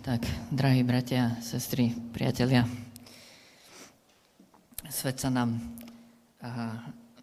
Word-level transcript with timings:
Tak, 0.00 0.24
drahí 0.48 0.80
bratia, 0.80 1.36
sestry, 1.44 1.92
priatelia, 1.92 2.64
svet 4.88 5.20
sa 5.20 5.28
nám 5.28 5.60
uh, 6.40 6.72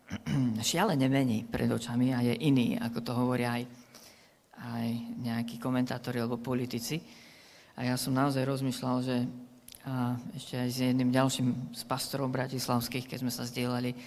šialene 0.61 1.09
mení 1.09 1.41
pred 1.41 1.73
očami 1.73 2.13
a 2.13 2.21
je 2.21 2.38
iný, 2.38 2.77
ako 2.77 3.02
to 3.02 3.17
hovoria 3.17 3.57
aj, 3.57 3.63
aj 4.61 4.88
nejakí 5.25 5.57
komentátori 5.57 6.21
alebo 6.21 6.38
politici. 6.38 7.02
A 7.81 7.89
ja 7.89 7.98
som 7.98 8.13
naozaj 8.13 8.45
rozmýšľal, 8.45 8.98
že 9.02 9.25
uh, 9.25 10.13
ešte 10.38 10.62
aj 10.62 10.70
s 10.70 10.77
jedným 10.77 11.09
ďalším 11.09 11.73
z 11.73 11.81
pastorov 11.89 12.30
bratislavských, 12.30 13.09
keď 13.09 13.25
sme 13.25 13.34
sa 13.34 13.49
zdieľali, 13.49 13.98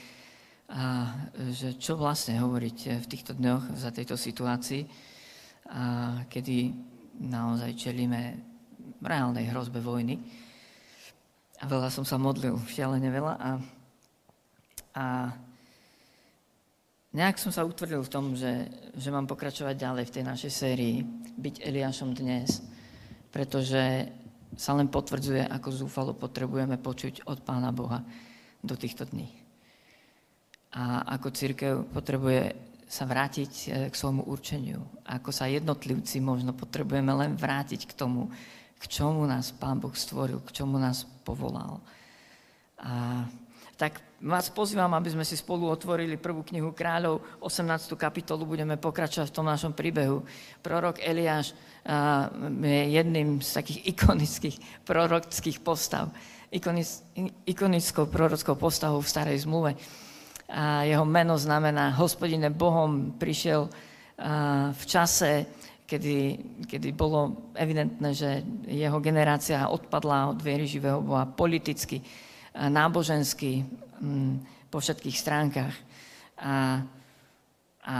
a, 0.70 1.10
že 1.50 1.74
čo 1.74 1.98
vlastne 1.98 2.38
hovoriť 2.38 3.02
v 3.02 3.06
týchto 3.10 3.34
dňoch 3.34 3.74
za 3.74 3.90
tejto 3.90 4.14
situácii, 4.14 4.86
a, 4.86 6.22
kedy 6.30 6.70
naozaj 7.18 7.74
čelíme 7.74 8.49
reálnej 9.02 9.48
hrozbe 9.48 9.80
vojny. 9.80 10.20
A 11.60 11.64
veľa 11.68 11.92
som 11.92 12.04
sa 12.08 12.16
modlil, 12.16 12.56
šialene 12.68 13.08
veľa. 13.12 13.34
A, 13.36 13.50
a 14.96 15.04
nejak 17.12 17.36
som 17.36 17.52
sa 17.52 17.68
utvrdil 17.68 18.00
v 18.00 18.12
tom, 18.12 18.32
že, 18.32 18.68
že 18.96 19.12
mám 19.12 19.28
pokračovať 19.28 19.76
ďalej 19.76 20.04
v 20.08 20.14
tej 20.14 20.24
našej 20.24 20.52
sérii, 20.52 21.04
byť 21.36 21.54
Eliášom 21.60 22.16
dnes, 22.16 22.64
pretože 23.28 24.08
sa 24.56 24.74
len 24.74 24.88
potvrdzuje, 24.88 25.46
ako 25.46 25.68
zúfalo 25.70 26.12
potrebujeme 26.16 26.80
počuť 26.80 27.28
od 27.28 27.44
Pána 27.44 27.70
Boha 27.70 28.02
do 28.64 28.74
týchto 28.74 29.06
dní. 29.06 29.30
A 30.74 31.02
ako 31.18 31.34
církev 31.34 31.74
potrebuje 31.90 32.70
sa 32.90 33.06
vrátiť 33.06 33.52
eh, 33.70 33.70
k 33.86 33.94
svojmu 33.94 34.26
určeniu. 34.26 34.82
Ako 35.06 35.30
sa 35.30 35.46
jednotlivci 35.46 36.18
možno 36.18 36.50
potrebujeme 36.50 37.14
len 37.14 37.38
vrátiť 37.38 37.86
k 37.86 37.92
tomu, 37.94 38.26
k 38.80 38.84
čomu 38.88 39.28
nás 39.28 39.52
Pán 39.52 39.76
Boh 39.76 39.92
stvoril, 39.92 40.40
k 40.40 40.64
čomu 40.64 40.80
nás 40.80 41.04
povolal. 41.04 41.84
A 42.80 43.28
tak 43.76 44.00
vás 44.20 44.48
pozývam, 44.52 44.92
aby 44.96 45.12
sme 45.12 45.24
si 45.24 45.36
spolu 45.36 45.68
otvorili 45.68 46.16
prvú 46.16 46.44
knihu 46.48 46.72
kráľov, 46.72 47.20
18. 47.44 47.96
kapitolu, 47.96 48.44
budeme 48.48 48.80
pokračovať 48.80 49.28
v 49.28 49.36
tom 49.36 49.48
našom 49.48 49.72
príbehu. 49.72 50.24
Prorok 50.60 51.00
Eliáš 51.00 51.56
je 52.60 52.82
jedným 52.92 53.40
z 53.40 53.50
takých 53.52 53.80
ikonických 53.96 54.56
prorockých 54.84 55.60
postav, 55.64 56.12
ikonickou 57.48 58.08
prorockou 58.08 58.56
postavou 58.56 59.00
v 59.00 59.12
starej 59.12 59.44
zmluve. 59.44 59.76
A 60.50 60.82
jeho 60.84 61.06
meno 61.08 61.38
znamená 61.38 61.94
hospodine 61.96 62.50
Bohom 62.50 63.16
prišiel 63.16 63.70
v 64.72 64.84
čase, 64.84 65.48
kedy, 65.90 66.38
kedy 66.70 66.94
bolo 66.94 67.50
evidentné, 67.58 68.14
že 68.14 68.46
jeho 68.70 69.02
generácia 69.02 69.66
odpadla 69.66 70.30
od 70.30 70.38
viery 70.38 70.70
živého 70.70 71.02
Boha 71.02 71.26
politicky, 71.26 71.98
nábožensky, 72.54 73.66
mm, 73.98 74.34
po 74.70 74.78
všetkých 74.78 75.16
stránkach. 75.18 75.74
A, 76.38 76.86
a 77.82 77.96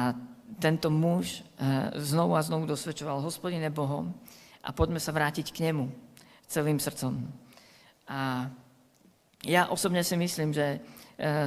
tento 0.63 0.87
muž 0.87 1.43
e, 1.59 1.99
znovu 1.99 2.39
a 2.39 2.47
znovu 2.47 2.71
dosvedčoval 2.71 3.27
hospodine 3.27 3.75
Bohom 3.75 4.15
a 4.63 4.71
poďme 4.71 5.03
sa 5.03 5.11
vrátiť 5.11 5.51
k 5.51 5.71
nemu 5.71 5.91
celým 6.47 6.79
srdcom. 6.79 7.27
A 8.07 8.51
ja 9.43 9.67
osobne 9.67 10.07
si 10.07 10.15
myslím, 10.15 10.55
že 10.55 10.79
e, 10.79 10.79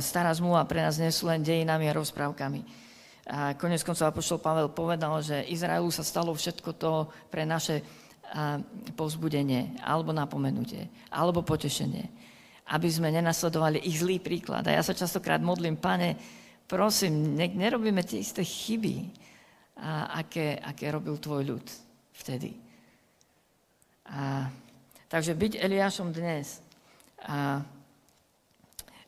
stará 0.04 0.36
zmluva 0.36 0.68
pre 0.68 0.84
nás 0.84 1.00
nie 1.00 1.10
sú 1.10 1.32
len 1.32 1.40
dejinami 1.40 1.88
a 1.88 1.98
rozprávkami 1.98 2.83
a 3.24 3.56
konec 3.56 3.80
koncov 3.88 4.12
Apoštol 4.12 4.44
Pavel 4.44 4.68
povedal, 4.68 5.16
že 5.24 5.48
Izraelu 5.48 5.88
sa 5.96 6.04
stalo 6.04 6.36
všetko 6.36 6.70
to 6.76 7.08
pre 7.32 7.48
naše 7.48 7.80
povzbudenie, 8.98 9.80
alebo 9.80 10.12
napomenutie, 10.12 10.90
alebo 11.14 11.46
potešenie. 11.46 12.10
Aby 12.74 12.90
sme 12.90 13.14
nenasledovali 13.14 13.80
ich 13.86 14.02
zlý 14.02 14.18
príklad. 14.18 14.66
A 14.68 14.76
ja 14.76 14.82
sa 14.82 14.98
častokrát 14.98 15.40
modlím, 15.40 15.78
pane, 15.78 16.18
prosím, 16.66 17.38
ne, 17.38 17.48
nerobíme 17.48 18.02
tie 18.04 18.20
isté 18.20 18.42
chyby, 18.42 19.24
a 19.78 20.22
aké, 20.22 20.58
aké 20.62 20.94
robil 20.94 21.18
tvoj 21.18 21.42
ľud 21.44 21.66
vtedy. 22.14 22.54
A, 24.06 24.46
takže 25.10 25.34
byť 25.34 25.58
Eliášom 25.58 26.14
dnes 26.14 26.62
a, 27.26 27.64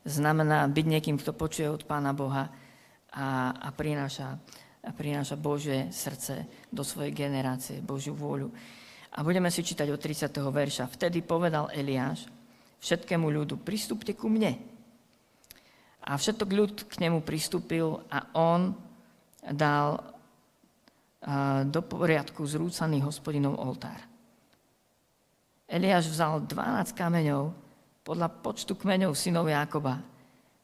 znamená 0.05 0.65
byť 0.65 0.85
niekým, 0.85 1.17
kto 1.21 1.37
počuje 1.37 1.69
od 1.69 1.85
Pána 1.85 2.17
Boha, 2.17 2.49
a, 3.15 3.55
a, 3.55 3.69
prináša, 3.71 4.35
a 4.83 4.91
prináša 4.91 5.39
Božie 5.39 5.87
srdce 5.89 6.67
do 6.67 6.83
svojej 6.83 7.15
generácie, 7.15 7.79
Božiu 7.79 8.11
vôľu. 8.11 8.51
A 9.15 9.23
budeme 9.23 9.47
si 9.47 9.63
čítať 9.63 9.87
od 9.87 9.99
30. 10.03 10.27
verša. 10.35 10.91
Vtedy 10.91 11.23
povedal 11.23 11.71
Eliáš 11.71 12.27
všetkému 12.83 13.31
ľudu, 13.31 13.63
pristúpte 13.63 14.11
ku 14.11 14.27
mne. 14.27 14.59
A 16.05 16.19
všetok 16.19 16.49
ľud 16.51 16.75
k 16.85 17.01
nemu 17.01 17.23
pristúpil 17.23 18.03
a 18.11 18.29
on 18.35 18.75
dal 19.41 20.15
do 21.65 21.81
poriadku 21.81 22.45
zrúcaný 22.45 23.01
hospodinov 23.01 23.57
oltár. 23.57 23.97
Eliáš 25.65 26.13
vzal 26.13 26.45
12 26.45 26.93
kameňov 26.93 27.49
podľa 28.05 28.29
počtu 28.29 28.77
kmeňov 28.77 29.17
synov 29.17 29.49
Jákoba, 29.49 29.97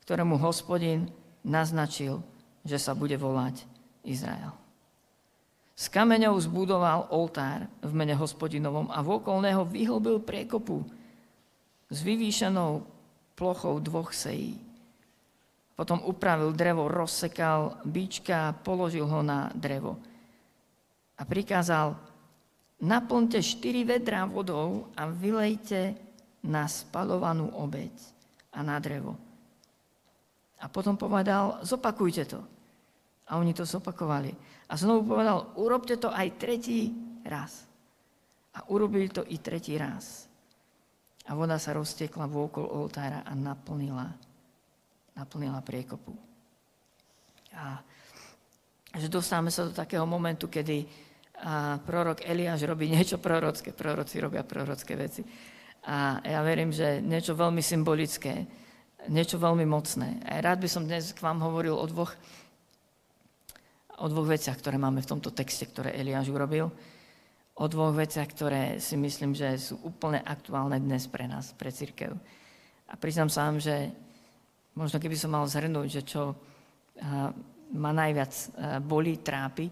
ktorému 0.06 0.38
hospodin 0.38 1.10
naznačil, 1.42 2.22
že 2.66 2.78
sa 2.78 2.94
bude 2.94 3.18
volať 3.18 3.66
Izrael. 4.06 4.54
Z 5.74 5.90
kameňov 5.90 6.38
zbudoval 6.46 7.10
oltár 7.10 7.66
v 7.82 7.92
mene 7.96 8.14
hospodinovom 8.14 8.94
a 8.94 9.02
vôkol 9.02 9.42
neho 9.42 9.66
vyhlbil 9.66 10.22
priekopu 10.22 10.86
s 11.90 11.98
vyvýšenou 12.06 12.86
plochou 13.34 13.82
dvoch 13.82 14.14
sejí. 14.14 14.62
Potom 15.74 15.98
upravil 16.06 16.54
drevo, 16.54 16.86
rozsekal 16.86 17.82
bíčka, 17.82 18.54
položil 18.62 19.10
ho 19.10 19.26
na 19.26 19.50
drevo 19.58 19.98
a 21.18 21.26
prikázal, 21.26 21.98
naplňte 22.78 23.42
štyri 23.42 23.82
vedrá 23.82 24.30
vodou 24.30 24.94
a 24.94 25.10
vylejte 25.10 25.98
na 26.46 26.70
spalovanú 26.70 27.50
obeď 27.58 27.94
a 28.54 28.62
na 28.62 28.78
drevo 28.78 29.31
a 30.62 30.66
potom 30.70 30.94
povedal, 30.96 31.60
zopakujte 31.66 32.24
to. 32.30 32.40
A 33.32 33.42
oni 33.42 33.52
to 33.52 33.66
zopakovali. 33.66 34.30
A 34.70 34.74
znovu 34.78 35.16
povedal, 35.16 35.58
urobte 35.58 35.98
to 35.98 36.14
aj 36.14 36.38
tretí 36.38 36.94
raz. 37.26 37.66
A 38.54 38.68
urobili 38.70 39.10
to 39.10 39.26
i 39.26 39.42
tretí 39.42 39.76
raz. 39.80 40.30
A 41.26 41.34
voda 41.34 41.58
sa 41.58 41.74
roztekla 41.74 42.28
vôkol 42.28 42.66
oltára 42.66 43.24
a 43.26 43.32
naplnila, 43.34 44.12
naplnila 45.16 45.64
priekopu. 45.64 46.14
A 47.56 47.82
že 48.92 49.08
dostávame 49.08 49.50
sa 49.50 49.66
do 49.68 49.72
takého 49.72 50.04
momentu, 50.04 50.52
kedy 50.52 51.10
a 51.42 51.82
prorok 51.82 52.22
Eliáš 52.22 52.70
robí 52.70 52.86
niečo 52.86 53.18
prorocké, 53.18 53.74
proroci 53.74 54.22
robia 54.22 54.46
prorocké 54.46 54.94
veci. 54.94 55.26
A 55.90 56.22
ja 56.22 56.46
verím, 56.46 56.70
že 56.70 57.02
niečo 57.02 57.34
veľmi 57.34 57.66
symbolické, 57.66 58.46
niečo 59.10 59.42
veľmi 59.42 59.66
mocné. 59.66 60.22
A 60.28 60.44
rád 60.44 60.62
by 60.62 60.70
som 60.70 60.86
dnes 60.86 61.16
k 61.16 61.24
vám 61.24 61.42
hovoril 61.42 61.74
o 61.74 61.86
dvoch, 61.90 62.14
o 63.98 64.06
dvoch 64.06 64.28
veciach, 64.30 64.58
ktoré 64.62 64.78
máme 64.78 65.02
v 65.02 65.10
tomto 65.10 65.34
texte, 65.34 65.66
ktoré 65.66 65.98
Eliáš 65.98 66.30
urobil. 66.30 66.70
O 67.58 67.66
dvoch 67.66 67.94
veciach, 67.94 68.30
ktoré 68.30 68.78
si 68.78 68.98
myslím, 68.98 69.34
že 69.34 69.58
sú 69.58 69.82
úplne 69.82 70.22
aktuálne 70.22 70.78
dnes 70.78 71.10
pre 71.10 71.26
nás, 71.26 71.54
pre 71.58 71.74
církev. 71.74 72.14
A 72.90 72.94
priznám 73.00 73.30
sa 73.32 73.50
vám, 73.50 73.58
že 73.58 73.90
možno 74.76 75.00
keby 75.00 75.16
som 75.18 75.34
mal 75.34 75.46
zhrnúť, 75.50 75.88
že 75.88 76.02
čo 76.06 76.36
ma 77.72 77.92
najviac 77.96 78.34
bolí, 78.84 79.24
trápi 79.24 79.72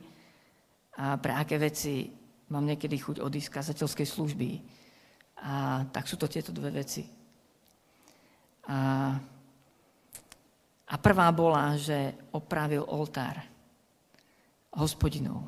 a 1.00 1.20
pre 1.20 1.36
aké 1.36 1.60
veci 1.60 2.08
mám 2.50 2.66
niekedy 2.66 2.98
chuť 2.98 3.18
odísť 3.22 3.54
kazateľskej 3.54 4.08
služby. 4.08 4.50
A 5.40 5.84
tak 5.92 6.08
sú 6.08 6.20
to 6.20 6.28
tieto 6.28 6.52
dve 6.52 6.84
veci. 6.84 7.19
A, 8.68 9.16
a 10.90 10.96
prvá 10.98 11.28
bola, 11.32 11.78
že 11.80 12.18
opravil 12.34 12.84
oltár 12.84 13.40
hospodinov, 14.74 15.46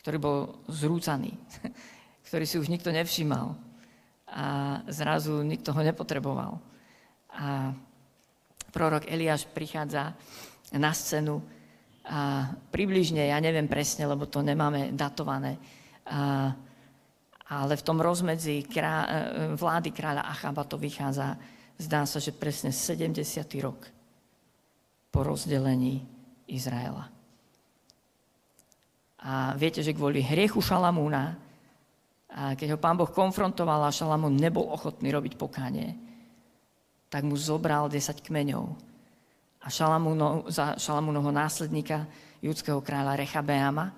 ktorý 0.00 0.16
bol 0.20 0.38
zrúcaný, 0.68 1.34
ktorý 2.28 2.44
si 2.46 2.56
už 2.56 2.70
nikto 2.70 2.88
nevšímal 2.92 3.56
a 4.30 4.46
zrazu 4.86 5.42
nikto 5.42 5.74
ho 5.74 5.80
nepotreboval. 5.82 6.62
A 7.34 7.74
prorok 8.70 9.10
Eliáš 9.10 9.44
prichádza 9.50 10.14
na 10.70 10.94
scénu 10.94 11.42
a 12.06 12.48
približne, 12.72 13.28
ja 13.28 13.38
neviem 13.42 13.68
presne, 13.68 14.08
lebo 14.08 14.24
to 14.26 14.40
nemáme 14.40 14.94
datované, 14.96 15.58
a, 16.06 16.50
ale 17.50 17.74
v 17.74 17.86
tom 17.86 17.98
rozmedzi 17.98 18.62
krá, 18.62 19.06
vlády 19.58 19.90
kráľa 19.90 20.22
Achaba 20.30 20.62
to 20.62 20.78
vychádza 20.78 21.34
zdá 21.80 22.04
sa, 22.04 22.20
že 22.20 22.36
presne 22.36 22.70
70. 22.70 23.24
rok 23.64 23.88
po 25.08 25.24
rozdelení 25.24 26.04
Izraela. 26.44 27.08
A 29.20 29.56
viete, 29.56 29.80
že 29.80 29.96
kvôli 29.96 30.20
hriechu 30.20 30.60
Šalamúna 30.60 31.36
A 32.30 32.54
keď 32.54 32.78
ho 32.78 32.78
pán 32.78 32.94
Boh 32.94 33.10
konfrontoval 33.10 33.82
a 33.82 33.90
Šalamún 33.90 34.38
nebol 34.38 34.70
ochotný 34.70 35.10
robiť 35.10 35.34
pokánie, 35.34 35.98
tak 37.10 37.26
mu 37.26 37.34
zobral 37.34 37.90
10 37.90 38.22
kmeňov. 38.22 38.70
A 39.60 39.66
Šalamúnov, 39.66 40.46
za 40.46 40.78
Šalamúnovho 40.78 41.34
následníka, 41.34 42.06
judského 42.38 42.78
kráľa 42.78 43.18
Rechabeama, 43.18 43.90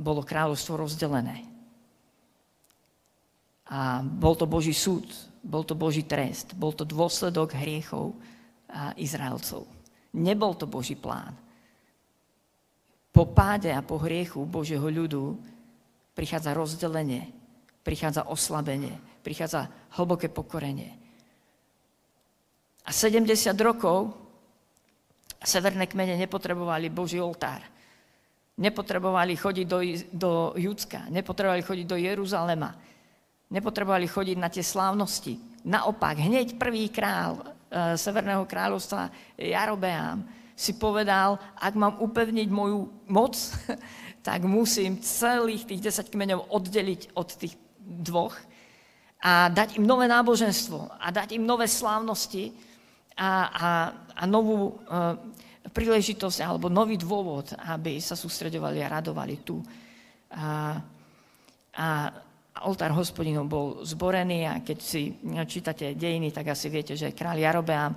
bolo 0.00 0.24
kráľovstvo 0.24 0.80
rozdelené. 0.80 1.44
A 3.68 4.00
bol 4.00 4.32
to 4.40 4.48
Boží 4.48 4.72
súd, 4.72 5.04
bol 5.44 5.62
to 5.62 5.76
Boží 5.76 6.08
trest, 6.08 6.56
bol 6.56 6.72
to 6.72 6.88
dôsledok 6.88 7.52
hriechov 7.52 8.16
Izraelcov. 8.96 9.68
Nebol 10.16 10.56
to 10.56 10.64
Boží 10.64 10.96
plán. 10.96 11.36
Po 13.14 13.30
páde 13.30 13.70
a 13.70 13.84
po 13.84 14.00
hriechu 14.02 14.42
Božieho 14.42 14.90
ľudu 14.90 15.38
prichádza 16.16 16.50
rozdelenie, 16.56 17.30
prichádza 17.86 18.26
oslabenie, 18.26 18.98
prichádza 19.22 19.70
hlboké 19.94 20.26
pokorenie. 20.32 20.98
A 22.84 22.90
70 22.90 23.54
rokov 23.62 24.12
severné 25.44 25.86
kmene 25.86 26.18
nepotrebovali 26.18 26.90
Boží 26.90 27.20
oltár. 27.20 27.62
Nepotrebovali 28.58 29.34
chodiť 29.34 29.66
do, 29.66 29.78
do 30.14 30.32
Judska, 30.58 31.06
nepotrebovali 31.10 31.62
chodiť 31.62 31.86
do 31.86 31.98
Jeruzalema, 31.98 32.70
nepotrebovali 33.54 34.10
chodiť 34.10 34.36
na 34.36 34.50
tie 34.50 34.66
slávnosti. 34.66 35.38
Naopak, 35.62 36.18
hneď 36.18 36.58
prvý 36.58 36.90
král 36.90 37.38
e, 37.38 37.42
Severného 37.94 38.42
kráľovstva, 38.42 39.14
Jarobeám, 39.38 40.26
si 40.54 40.74
povedal, 40.74 41.38
ak 41.58 41.74
mám 41.78 42.02
upevniť 42.02 42.48
moju 42.50 42.90
moc, 43.06 43.34
tak 44.26 44.42
musím 44.42 44.98
celých 44.98 45.70
tých 45.70 45.94
10 46.02 46.10
kmeňov 46.10 46.50
oddeliť 46.50 47.14
od 47.14 47.28
tých 47.30 47.54
dvoch 47.78 48.34
a 49.24 49.48
dať 49.48 49.80
im 49.80 49.84
nové 49.84 50.08
náboženstvo 50.08 51.00
a 51.00 51.06
dať 51.08 51.36
im 51.36 51.44
nové 51.44 51.68
slávnosti 51.68 52.52
a, 53.16 53.30
a, 53.48 53.68
a 54.16 54.22
novú 54.24 54.80
uh, 54.84 55.16
príležitosť 55.68 56.44
alebo 56.44 56.68
nový 56.68 57.00
dôvod, 57.00 57.56
aby 57.68 58.00
sa 58.00 58.16
sústredovali 58.16 58.84
a 58.84 58.92
radovali 59.00 59.36
tu. 59.40 59.60
A, 60.32 60.76
a 61.76 61.88
oltár 62.64 62.92
hospodinov 62.96 63.46
bol 63.46 63.66
zborený 63.84 64.48
a 64.48 64.60
keď 64.64 64.78
si 64.80 65.12
čítate 65.46 65.94
dejiny, 65.94 66.32
tak 66.32 66.52
asi 66.52 66.72
viete, 66.72 66.96
že 66.96 67.12
kráľ 67.12 67.36
Jarobeám 67.40 67.92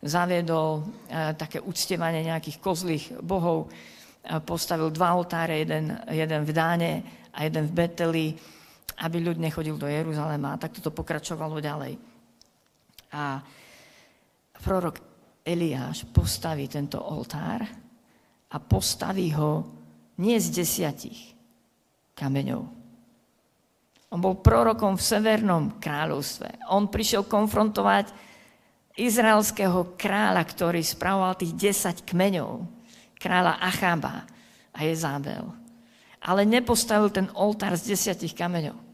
zaviedol 0.00 0.80
uh, 0.80 1.32
také 1.36 1.60
uctievanie 1.60 2.24
nejakých 2.24 2.60
kozlých 2.60 3.04
bohov, 3.20 3.68
uh, 3.68 4.40
postavil 4.40 4.88
dva 4.92 5.16
oltáre, 5.16 5.60
jeden, 5.60 5.92
jeden 6.08 6.42
v 6.44 6.52
Dáne 6.52 6.92
a 7.32 7.44
jeden 7.44 7.68
v 7.68 7.76
Beteli, 7.76 8.26
aby 9.00 9.16
ľud 9.20 9.40
nechodil 9.40 9.80
do 9.80 9.88
Jeruzalema 9.88 10.56
a 10.56 10.60
takto 10.60 10.84
to 10.84 10.92
pokračovalo 10.92 11.60
ďalej. 11.60 11.96
A 13.16 13.40
prorok 14.60 15.00
Eliáš 15.40 16.04
postaví 16.12 16.68
tento 16.68 17.00
oltár 17.00 17.64
a 18.50 18.56
postaví 18.60 19.32
ho 19.32 19.64
nie 20.20 20.36
z 20.36 20.52
desiatich 20.52 21.32
kameňov. 22.12 22.79
On 24.10 24.18
bol 24.18 24.42
prorokom 24.42 24.98
v 24.98 25.06
Severnom 25.06 25.78
kráľovstve. 25.78 26.66
On 26.74 26.90
prišiel 26.90 27.26
konfrontovať 27.30 28.10
izraelského 28.98 29.94
kráľa, 29.94 30.42
ktorý 30.44 30.82
spravoval 30.82 31.38
tých 31.38 31.54
10 31.54 32.02
kmeňov, 32.10 32.66
kráľa 33.16 33.62
Achaba 33.62 34.26
a 34.74 34.78
Jezábel. 34.82 35.46
Ale 36.20 36.42
nepostavil 36.44 37.08
ten 37.14 37.30
oltár 37.32 37.78
z 37.78 37.94
desiatich 37.94 38.34
kameňov 38.34 38.90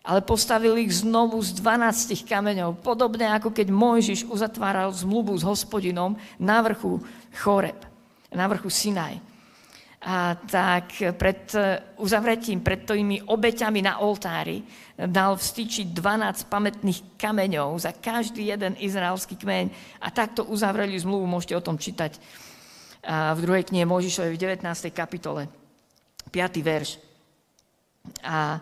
ale 0.00 0.24
postavil 0.24 0.80
ich 0.80 1.04
znovu 1.04 1.36
z 1.44 1.60
12 1.60 2.24
kameňov, 2.24 2.80
podobne 2.80 3.28
ako 3.36 3.52
keď 3.52 3.68
Mojžiš 3.68 4.26
uzatváral 4.32 4.88
zmluvu 4.96 5.36
s 5.36 5.44
hospodinom 5.44 6.16
na 6.40 6.64
vrchu 6.64 7.04
Choreb, 7.36 7.76
na 8.32 8.48
vrchu 8.48 8.72
Sinaj. 8.72 9.20
A 10.00 10.32
tak 10.32 10.96
pred 11.20 11.52
uzavretím, 12.00 12.64
pred 12.64 12.88
tými 12.88 13.20
obeťami 13.20 13.84
na 13.84 14.00
oltári 14.00 14.64
dal 14.96 15.36
vstýčiť 15.36 15.92
12 15.92 16.48
pamätných 16.48 17.20
kameňov 17.20 17.76
za 17.76 17.92
každý 17.92 18.48
jeden 18.48 18.80
izraelský 18.80 19.36
kmeň 19.36 19.66
a 20.00 20.08
takto 20.08 20.48
uzavreli 20.48 20.96
zmluvu, 20.96 21.28
môžete 21.28 21.52
o 21.52 21.64
tom 21.64 21.76
čítať 21.76 22.16
v 23.04 23.38
druhej 23.44 23.68
knihe 23.68 23.84
Mojžišovej 23.84 24.32
v 24.36 24.40
19. 24.40 24.64
kapitole, 24.92 25.52
5. 26.32 26.64
verš. 26.64 26.96
A 28.24 28.60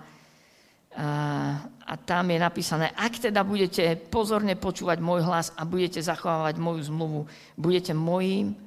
a 1.88 1.94
tam 1.94 2.26
je 2.26 2.38
napísané, 2.42 2.90
ak 2.90 3.30
teda 3.30 3.46
budete 3.46 3.94
pozorne 4.10 4.58
počúvať 4.58 4.98
môj 4.98 5.22
hlas 5.22 5.54
a 5.54 5.62
budete 5.62 6.02
zachovávať 6.02 6.58
moju 6.58 6.90
zmluvu, 6.90 7.20
budete 7.54 7.94
mojím 7.94 8.58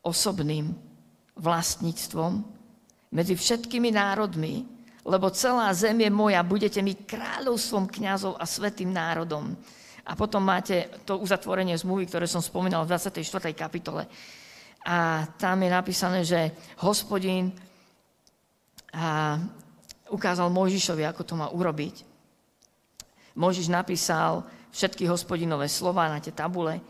osobným 0.00 0.72
vlastníctvom 1.40 2.44
medzi 3.10 3.34
všetkými 3.34 3.90
národmi, 3.90 4.68
lebo 5.02 5.32
celá 5.32 5.72
zem 5.72 6.04
je 6.04 6.10
moja, 6.12 6.44
budete 6.44 6.78
mi 6.84 6.94
kráľovstvom 6.94 7.88
kňazov 7.88 8.36
a 8.36 8.44
svetým 8.44 8.92
národom. 8.92 9.56
A 10.04 10.12
potom 10.14 10.44
máte 10.44 10.92
to 11.08 11.18
uzatvorenie 11.18 11.74
zmluvy, 11.74 12.06
ktoré 12.06 12.28
som 12.28 12.44
spomínal 12.44 12.84
v 12.84 12.92
24. 12.94 13.24
kapitole. 13.56 14.04
A 14.84 15.28
tam 15.36 15.60
je 15.60 15.70
napísané, 15.70 16.20
že 16.24 16.52
hospodin 16.80 17.52
a 18.90 19.38
ukázal 20.10 20.50
Mojžišovi, 20.50 21.06
ako 21.06 21.22
to 21.22 21.34
má 21.38 21.46
urobiť. 21.54 22.02
Mojžiš 23.38 23.70
napísal 23.70 24.42
všetky 24.74 25.06
hospodinové 25.06 25.70
slova 25.70 26.10
na 26.10 26.18
tie 26.18 26.34
tabule 26.34 26.82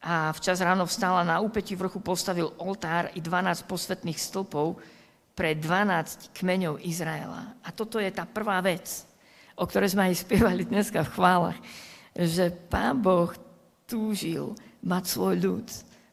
a 0.00 0.32
včas 0.32 0.64
ráno 0.64 0.88
vstala 0.88 1.20
na 1.28 1.44
úpeti 1.44 1.76
vrchu 1.76 2.00
postavil 2.00 2.56
oltár 2.56 3.12
i 3.12 3.20
12 3.20 3.68
posvetných 3.68 4.16
stĺpov 4.16 4.80
pre 5.36 5.52
12 5.52 6.32
kmeňov 6.32 6.80
Izraela. 6.80 7.52
A 7.60 7.68
toto 7.68 8.00
je 8.00 8.08
tá 8.08 8.24
prvá 8.24 8.64
vec, 8.64 9.04
o 9.60 9.68
ktorej 9.68 9.92
sme 9.92 10.08
aj 10.08 10.24
spievali 10.24 10.64
dneska 10.64 11.04
v 11.04 11.12
chválach, 11.12 11.58
že 12.16 12.48
Pán 12.48 13.04
Boh 13.04 13.28
túžil 13.84 14.56
mať 14.80 15.04
svoj 15.04 15.36
ľud, 15.36 15.66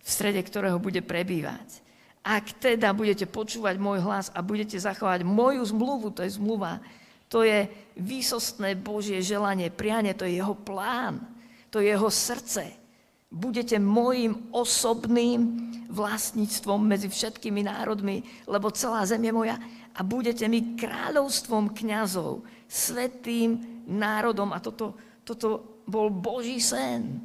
v 0.04 0.10
strede 0.10 0.44
ktorého 0.44 0.84
bude 0.84 1.00
prebývať. 1.00 1.80
Ak 2.28 2.60
teda 2.60 2.92
budete 2.92 3.24
počúvať 3.24 3.80
môj 3.80 4.04
hlas 4.04 4.28
a 4.36 4.44
budete 4.44 4.76
zachovať 4.76 5.24
moju 5.24 5.64
zmluvu, 5.64 6.12
to 6.12 6.28
je 6.28 6.36
zmluva, 6.36 6.84
to 7.32 7.48
je 7.48 7.72
výsostné 7.96 8.76
Božie 8.76 9.24
želanie, 9.24 9.72
prianie, 9.72 10.12
to 10.12 10.28
je 10.28 10.44
jeho 10.44 10.52
plán, 10.52 11.24
to 11.72 11.80
je 11.80 11.96
jeho 11.96 12.12
srdce. 12.12 12.87
Budete 13.28 13.76
môjim 13.76 14.52
osobným 14.56 15.68
vlastníctvom 15.92 16.80
medzi 16.80 17.12
všetkými 17.12 17.68
národmi, 17.68 18.24
lebo 18.48 18.72
celá 18.72 19.04
zem 19.04 19.24
je 19.28 19.34
moja 19.36 19.56
a 19.98 20.00
budete 20.06 20.48
mi 20.48 20.80
kráľovstvom 20.80 21.76
kňazov, 21.76 22.46
svetým 22.70 23.84
národom. 23.88 24.54
A 24.56 24.64
toto, 24.64 24.96
toto 25.28 25.80
bol 25.84 26.08
Boží 26.08 26.62
sen 26.64 27.20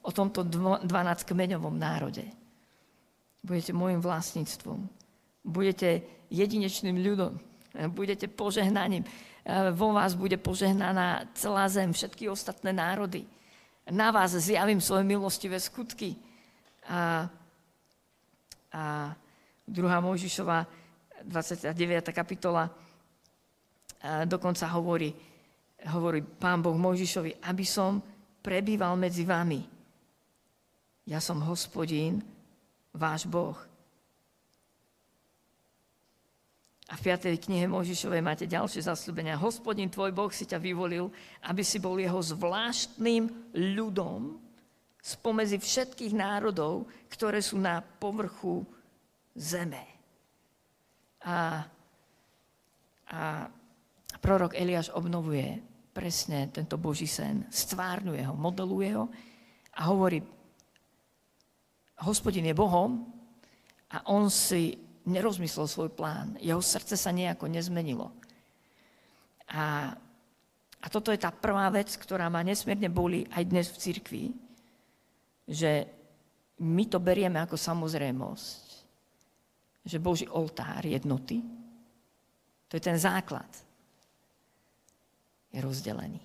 o 0.00 0.10
tomto 0.14 0.46
12-kmeňovom 0.86 1.76
národe. 1.76 2.24
Budete 3.42 3.74
môjim 3.74 3.98
vlastníctvom. 3.98 4.86
Budete 5.42 6.06
jedinečným 6.30 6.96
ľudom. 7.02 7.36
Budete 7.90 8.30
požehnaním. 8.30 9.02
Vo 9.74 9.90
vás 9.90 10.14
bude 10.14 10.38
požehnaná 10.38 11.26
celá 11.34 11.66
zem, 11.66 11.90
všetky 11.90 12.30
ostatné 12.30 12.70
národy. 12.70 13.26
Na 13.90 14.10
vás 14.10 14.30
zjavím 14.38 14.80
svoje 14.80 15.02
milostivé 15.04 15.60
skutky. 15.60 16.14
A, 16.86 17.26
a 18.72 19.14
2. 19.66 20.00
Mojžišova 20.00 20.66
29. 21.22 22.14
kapitola 22.14 22.70
dokonca 24.26 24.66
hovorí, 24.74 25.14
hovorí 25.86 26.22
pán 26.22 26.62
Boh 26.62 26.74
Mojžišovi, 26.74 27.42
aby 27.46 27.64
som 27.66 28.02
prebýval 28.42 28.98
medzi 28.98 29.22
vami. 29.22 29.62
Ja 31.06 31.18
som 31.22 31.42
hospodín, 31.42 32.22
váš 32.94 33.26
Boh. 33.26 33.58
A 36.92 37.00
v 37.00 37.08
5. 37.08 37.48
knihe 37.48 37.64
Možišovej 37.72 38.20
máte 38.20 38.44
ďalšie 38.44 38.84
zasľúbenia. 38.84 39.40
Hospodin 39.40 39.88
tvoj 39.88 40.12
Boh 40.12 40.28
si 40.28 40.44
ťa 40.44 40.60
vyvolil, 40.60 41.08
aby 41.48 41.64
si 41.64 41.80
bol 41.80 41.96
jeho 41.96 42.20
zvláštnym 42.20 43.32
ľudom 43.56 44.36
spomezi 45.00 45.56
všetkých 45.56 46.12
národov, 46.12 46.84
ktoré 47.08 47.40
sú 47.40 47.56
na 47.56 47.80
povrchu 47.80 48.68
zeme. 49.32 49.80
A, 51.24 51.64
a 53.08 53.48
prorok 54.20 54.52
Eliáš 54.52 54.92
obnovuje 54.92 55.64
presne 55.96 56.52
tento 56.52 56.76
Boží 56.76 57.08
sen, 57.08 57.48
stvárňuje 57.48 58.20
ho, 58.28 58.36
modeluje 58.36 58.90
ho 59.00 59.08
a 59.80 59.88
hovorí, 59.88 60.20
hospodin 62.04 62.52
je 62.52 62.54
Bohom 62.56 63.00
a 63.96 64.12
on 64.12 64.28
si 64.28 64.76
nerozmyslel 65.06 65.66
svoj 65.66 65.90
plán. 65.90 66.38
Jeho 66.38 66.62
srdce 66.62 66.94
sa 66.96 67.10
nejako 67.10 67.50
nezmenilo. 67.50 68.10
A, 69.52 69.92
a 70.80 70.86
toto 70.88 71.10
je 71.10 71.20
tá 71.20 71.34
prvá 71.34 71.68
vec, 71.68 71.92
ktorá 71.94 72.30
ma 72.32 72.40
nesmierne 72.40 72.88
boli 72.88 73.26
aj 73.34 73.42
dnes 73.44 73.66
v 73.68 73.80
cirkvi, 73.80 74.24
že 75.48 75.86
my 76.62 76.84
to 76.86 77.02
berieme 77.02 77.42
ako 77.42 77.58
samozrejmosť, 77.58 78.64
že 79.82 79.98
Boží 79.98 80.30
oltár 80.30 80.86
jednoty, 80.86 81.42
to 82.70 82.78
je 82.78 82.82
ten 82.82 82.96
základ, 82.96 83.50
je 85.52 85.60
rozdelený. 85.60 86.22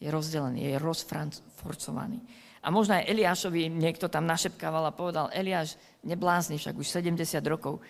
Je 0.00 0.08
rozdelený, 0.12 0.74
je 0.74 0.76
rozfrancovaný. 0.80 2.20
A 2.60 2.68
možno 2.68 3.00
aj 3.00 3.08
Eliášovi 3.08 3.72
niekto 3.72 4.12
tam 4.12 4.28
našepkával 4.28 4.84
a 4.84 4.92
povedal, 4.92 5.32
Eliáš, 5.32 5.80
neblázni, 6.04 6.60
však 6.60 6.76
už 6.76 6.92
70 6.92 7.40
rokov, 7.48 7.80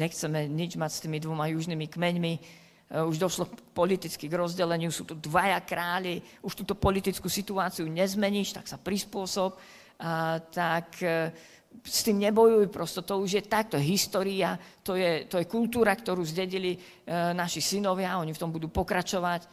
nechceme 0.00 0.48
nič 0.48 0.80
mať 0.80 0.90
s 0.90 1.02
tými 1.04 1.20
dvoma 1.20 1.52
južnými 1.52 1.84
kmeňmi, 1.84 2.32
už 2.90 3.22
došlo 3.22 3.46
politicky 3.70 4.26
k 4.26 4.34
rozdeleniu, 4.34 4.90
sú 4.90 5.06
tu 5.06 5.14
dvaja 5.14 5.62
králi, 5.62 6.18
už 6.42 6.64
túto 6.64 6.74
politickú 6.74 7.30
situáciu 7.30 7.86
nezmeníš, 7.86 8.56
tak 8.56 8.66
sa 8.66 8.82
prispôsob, 8.82 9.54
tak 10.50 10.98
e, 11.04 11.30
s 11.86 12.02
tým 12.02 12.18
nebojuj, 12.18 12.66
prosto 12.66 13.06
to 13.06 13.22
už 13.22 13.30
je 13.30 13.42
tak, 13.46 13.70
to 13.70 13.78
je 13.78 13.84
história, 13.84 14.58
to 14.82 14.98
je, 14.98 15.28
to 15.30 15.38
je 15.38 15.46
kultúra, 15.46 15.94
ktorú 15.94 16.24
zdedili 16.26 16.74
e, 16.74 16.78
naši 17.30 17.62
synovia, 17.62 18.18
oni 18.18 18.34
v 18.34 18.40
tom 18.42 18.50
budú 18.50 18.66
pokračovať 18.72 19.46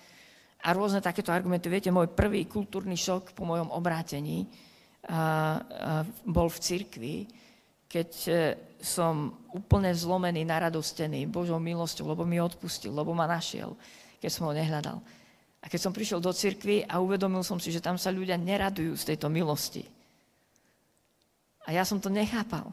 a 0.63 0.69
rôzne 0.73 1.03
takéto 1.03 1.29
argumenty. 1.29 1.69
Viete, 1.69 1.93
môj 1.93 2.09
prvý 2.11 2.49
kultúrny 2.49 2.97
šok 2.97 3.37
po 3.37 3.45
mojom 3.45 3.69
obrátení 3.69 4.49
a, 5.05 5.13
a 5.13 5.19
bol 6.25 6.49
v 6.49 6.61
cirkvi, 6.61 7.15
keď 7.87 8.09
e, 8.27 8.33
som 8.83 9.31
úplne 9.55 9.93
zlomený, 9.95 10.43
naradostený 10.43 11.25
Božou 11.29 11.57
milosťou, 11.57 12.11
lebo 12.11 12.27
mi 12.27 12.37
odpustil, 12.41 12.91
lebo 12.91 13.15
ma 13.15 13.25
našiel, 13.25 13.73
keď 14.19 14.29
som 14.29 14.49
ho 14.49 14.53
nehľadal. 14.53 14.97
A 15.63 15.65
keď 15.65 15.79
som 15.87 15.95
prišiel 15.95 16.19
do 16.21 16.29
cirkvi 16.35 16.85
a 16.85 17.01
uvedomil 17.01 17.41
som 17.41 17.57
si, 17.57 17.73
že 17.73 17.81
tam 17.81 17.97
sa 17.97 18.13
ľudia 18.13 18.37
neradujú 18.37 18.93
z 18.93 19.13
tejto 19.13 19.31
milosti. 19.31 19.87
A 21.67 21.75
ja 21.75 21.83
som 21.83 21.99
to 21.99 22.07
nechápal. 22.07 22.71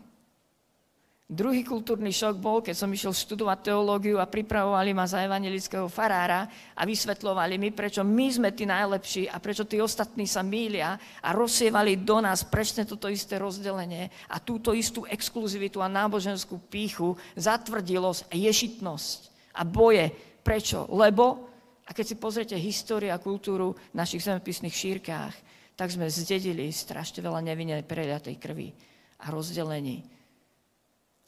Druhý 1.25 1.65
kultúrny 1.65 2.13
šok 2.13 2.37
bol, 2.37 2.61
keď 2.61 2.77
som 2.77 2.93
išiel 2.93 3.17
študovať 3.17 3.73
teológiu 3.73 4.21
a 4.21 4.29
pripravovali 4.29 4.93
ma 4.93 5.09
za 5.09 5.25
evangelického 5.25 5.89
farára 5.89 6.45
a 6.77 6.85
vysvetľovali 6.85 7.57
mi, 7.57 7.73
prečo 7.73 8.05
my 8.05 8.29
sme 8.29 8.53
tí 8.53 8.69
najlepší 8.69 9.33
a 9.33 9.41
prečo 9.41 9.65
tí 9.65 9.81
ostatní 9.81 10.29
sa 10.29 10.45
mília 10.45 11.01
a 11.25 11.33
rozsievali 11.33 11.97
do 12.05 12.21
nás 12.21 12.45
presne 12.45 12.85
toto 12.85 13.09
isté 13.09 13.41
rozdelenie 13.41 14.13
a 14.29 14.37
túto 14.37 14.77
istú 14.77 15.09
exkluzivitu 15.09 15.81
a 15.81 15.89
náboženskú 15.89 16.61
píchu, 16.69 17.17
zatvrdilosť 17.41 18.29
a 18.29 18.35
ješitnosť 18.37 19.19
a 19.57 19.65
boje. 19.65 20.13
Prečo? 20.45 20.93
Lebo, 20.93 21.49
a 21.89 21.97
keď 21.97 22.05
si 22.05 22.21
pozriete 22.21 22.57
históriu 22.61 23.17
a 23.17 23.17
kultúru 23.17 23.73
v 23.73 23.97
našich 23.97 24.29
zemepisných 24.29 24.77
šírkách, 24.77 25.35
tak 25.73 25.89
sme 25.89 26.05
zdedili 26.05 26.69
strašne 26.69 27.25
veľa 27.25 27.41
nevinne 27.41 27.81
preliatej 27.81 28.37
krvi 28.37 28.77
a 29.25 29.33
rozdelení 29.33 30.05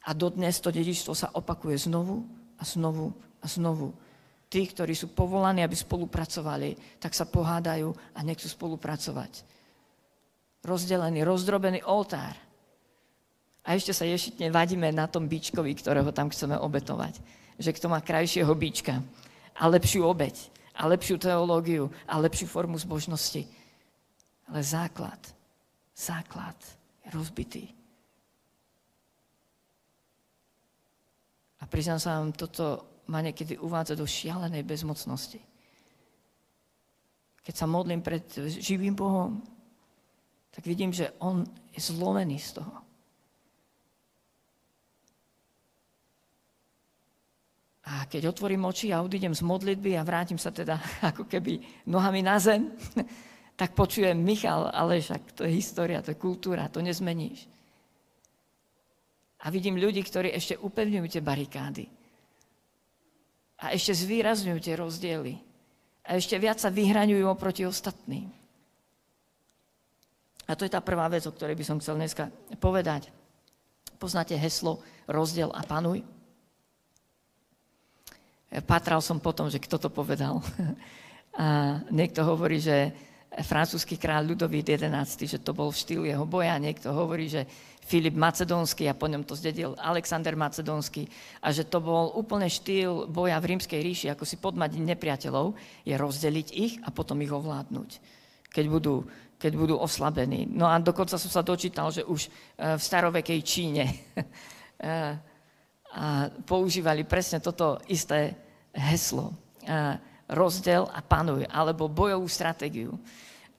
a 0.07 0.11
dodnes 0.15 0.63
to 0.63 0.71
dedičstvo 0.71 1.13
sa 1.19 1.35
opakuje 1.35 1.91
znovu 1.91 2.23
a 2.57 2.63
znovu 2.63 3.11
a 3.43 3.47
znovu. 3.51 3.91
Tí, 4.47 4.63
ktorí 4.63 4.95
sú 4.95 5.11
povolaní, 5.11 5.67
aby 5.67 5.75
spolupracovali, 5.75 7.03
tak 7.03 7.11
sa 7.11 7.27
pohádajú 7.27 7.91
a 8.15 8.23
nechcú 8.23 8.47
spolupracovať. 8.47 9.43
Rozdelený, 10.63 11.27
rozdrobený 11.27 11.83
oltár. 11.83 12.39
A 13.67 13.75
ešte 13.75 13.91
sa 13.91 14.07
ješitne 14.07 14.55
vadíme 14.55 14.95
na 14.95 15.11
tom 15.11 15.27
bíčkovi, 15.27 15.75
ktorého 15.75 16.15
tam 16.15 16.31
chceme 16.31 16.55
obetovať. 16.55 17.19
Že 17.59 17.71
kto 17.75 17.87
má 17.91 17.99
krajšieho 17.99 18.55
bíčka 18.55 19.03
a 19.59 19.63
lepšiu 19.67 20.07
obeť 20.07 20.55
a 20.79 20.87
lepšiu 20.87 21.19
teológiu 21.19 21.91
a 22.07 22.23
lepšiu 22.23 22.47
formu 22.47 22.79
zbožnosti. 22.79 23.43
Ale 24.47 24.63
základ, 24.63 25.19
základ 25.99 26.55
je 27.03 27.11
rozbitý. 27.11 27.76
A 31.67 31.71
priznám 31.71 31.99
sa 31.99 32.23
vám, 32.23 32.31
toto 32.31 32.87
ma 33.11 33.19
niekedy 33.19 33.59
uvádza 33.59 33.99
do 33.99 34.07
šialenej 34.07 34.63
bezmocnosti. 34.63 35.43
Keď 37.43 37.55
sa 37.59 37.67
modlím 37.67 38.07
pred 38.07 38.23
živým 38.47 38.95
Bohom, 38.95 39.43
tak 40.55 40.63
vidím, 40.63 40.95
že 40.95 41.11
On 41.19 41.43
je 41.75 41.83
zlomený 41.83 42.39
z 42.39 42.63
toho. 42.63 42.87
A 47.87 48.07
keď 48.07 48.31
otvorím 48.31 48.63
oči 48.71 48.95
a 48.95 49.03
odídem 49.03 49.35
z 49.35 49.43
modlitby 49.43 49.99
a 49.99 50.07
vrátim 50.07 50.39
sa 50.39 50.55
teda 50.55 50.79
ako 51.11 51.27
keby 51.27 51.59
nohami 51.91 52.23
na 52.23 52.39
zem, 52.39 52.79
tak 53.59 53.75
počujem 53.75 54.15
Michal, 54.15 54.71
ale 54.71 55.03
však 55.03 55.35
to 55.35 55.43
je 55.43 55.51
história, 55.51 55.99
to 55.99 56.15
je 56.15 56.23
kultúra, 56.23 56.71
to 56.71 56.79
nezmeníš. 56.79 57.56
A 59.47 59.51
vidím 59.55 59.79
ľudí, 59.79 60.03
ktorí 60.03 60.35
ešte 60.35 60.59
upevňujú 60.59 61.07
tie 61.07 61.23
barikády. 61.23 61.87
A 63.63 63.71
ešte 63.71 63.95
zvýrazňujú 63.95 64.59
tie 64.59 64.75
rozdiely. 64.75 65.39
A 66.03 66.19
ešte 66.19 66.35
viac 66.43 66.59
sa 66.59 66.67
vyhraňujú 66.67 67.23
oproti 67.31 67.63
ostatným. 67.63 68.27
A 70.47 70.55
to 70.59 70.67
je 70.67 70.75
tá 70.75 70.83
prvá 70.83 71.07
vec, 71.07 71.23
o 71.27 71.35
ktorej 71.35 71.55
by 71.55 71.65
som 71.67 71.79
chcel 71.79 71.95
dneska 71.95 72.27
povedať. 72.59 73.11
Poznáte 74.03 74.35
heslo 74.35 74.83
rozdiel 75.07 75.55
a 75.55 75.63
panuj? 75.63 76.03
Patral 78.67 79.03
som 79.03 79.23
potom, 79.23 79.47
že 79.47 79.63
kto 79.63 79.79
to 79.79 79.91
povedal. 79.91 80.43
A 81.37 81.79
niekto 81.93 82.25
hovorí, 82.25 82.57
že 82.57 82.97
francúzsky 83.45 84.01
kráľ 84.01 84.33
Ludovít 84.33 84.73
XI, 84.81 85.05
že 85.29 85.37
to 85.37 85.53
bol 85.53 85.69
v 85.69 85.77
štýlu 85.77 86.09
jeho 86.09 86.25
boja. 86.25 86.57
Niekto 86.57 86.97
hovorí, 86.97 87.29
že 87.29 87.45
Filip 87.87 88.19
Macedónsky 88.19 88.91
a 88.91 88.99
po 88.99 89.07
ňom 89.07 89.23
to 89.23 89.39
zdedil 89.39 89.79
Alexander 89.79 90.35
Macedónsky 90.35 91.07
a 91.39 91.55
že 91.55 91.63
to 91.63 91.79
bol 91.79 92.11
úplne 92.19 92.51
štýl 92.51 93.07
boja 93.07 93.39
v 93.39 93.55
rímskej 93.55 93.79
ríši, 93.79 94.07
ako 94.11 94.27
si 94.27 94.43
podmať 94.43 94.83
nepriateľov, 94.83 95.55
je 95.87 95.95
rozdeliť 95.95 96.49
ich 96.51 96.75
a 96.83 96.91
potom 96.91 97.23
ich 97.23 97.31
ovládnuť, 97.31 97.91
keď 98.51 98.65
budú, 98.67 99.07
keď 99.39 99.53
budú 99.55 99.75
oslabení. 99.79 100.51
No 100.51 100.67
a 100.67 100.83
dokonca 100.83 101.15
som 101.15 101.31
sa 101.31 101.47
dočítal, 101.47 101.95
že 101.95 102.03
už 102.03 102.27
e, 102.27 102.31
v 102.75 102.83
starovekej 102.83 103.41
Číne 103.47 103.87
e, 103.87 103.95
a 105.97 106.29
používali 106.45 107.09
presne 107.09 107.41
toto 107.41 107.81
isté 107.89 108.35
heslo. 108.75 109.33
E, 109.63 109.75
rozdiel 110.27 110.91
a 110.91 111.01
panuj, 111.01 111.47
alebo 111.47 111.87
bojovú 111.87 112.27
stratégiu. 112.27 112.99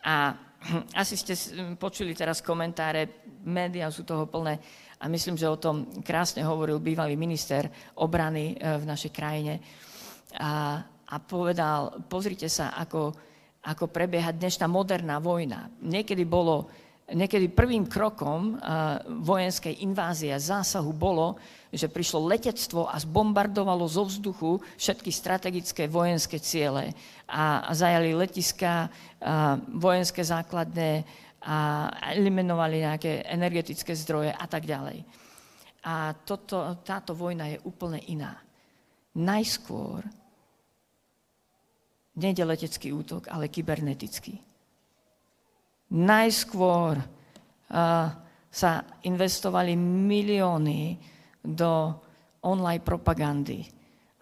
A 0.03 0.35
asi 1.01 1.15
ste 1.17 1.33
počuli 1.77 2.17
teraz 2.17 2.41
komentáre, 2.41 3.25
médiá 3.45 3.89
sú 3.89 4.03
toho 4.03 4.25
plné 4.25 4.59
a 4.97 5.05
myslím, 5.05 5.37
že 5.37 5.45
o 5.45 5.61
tom 5.61 6.01
krásne 6.01 6.41
hovoril 6.41 6.81
bývalý 6.81 7.13
minister 7.13 7.69
obrany 8.01 8.57
e, 8.57 8.81
v 8.81 8.83
našej 8.85 9.11
krajine 9.13 9.61
a, 10.37 10.81
a 11.07 11.15
povedal, 11.21 12.03
pozrite 12.09 12.49
sa, 12.49 12.73
ako, 12.75 13.13
ako 13.63 13.85
prebieha 13.87 14.33
dnešná 14.33 14.65
moderná 14.65 15.21
vojna. 15.21 15.69
Niekedy 15.81 16.25
bolo, 16.25 16.67
niekedy 17.07 17.47
prvým 17.47 17.87
krokom 17.87 18.59
uh, 18.59 18.99
vojenskej 19.23 19.79
invázie 19.83 20.35
a 20.35 20.43
zásahu 20.43 20.91
bolo, 20.91 21.39
že 21.71 21.87
prišlo 21.87 22.27
letectvo 22.27 22.87
a 22.87 22.99
zbombardovalo 22.99 23.87
zo 23.87 24.07
vzduchu 24.07 24.59
všetky 24.75 25.11
strategické 25.11 25.87
vojenské 25.87 26.39
ciele 26.39 26.91
a, 27.27 27.71
zajali 27.75 28.15
letiska, 28.15 28.87
a 29.19 29.59
vojenské 29.75 30.23
základne 30.23 31.03
a 31.43 31.87
eliminovali 32.15 32.83
nejaké 32.83 33.23
energetické 33.27 33.95
zdroje 33.95 34.31
a 34.31 34.45
tak 34.47 34.67
ďalej. 34.67 35.03
A 35.87 36.11
toto, 36.27 36.75
táto 36.83 37.15
vojna 37.15 37.55
je 37.55 37.63
úplne 37.63 38.03
iná. 38.11 38.35
Najskôr 39.15 40.03
nejde 42.17 42.43
letecký 42.43 42.91
útok, 42.91 43.29
ale 43.31 43.47
kybernetický. 43.47 44.46
Najskôr 45.87 46.99
sa 48.47 48.71
investovali 49.03 49.75
milióny 49.79 50.99
do 51.43 51.95
online 52.43 52.83
propagandy 52.83 53.63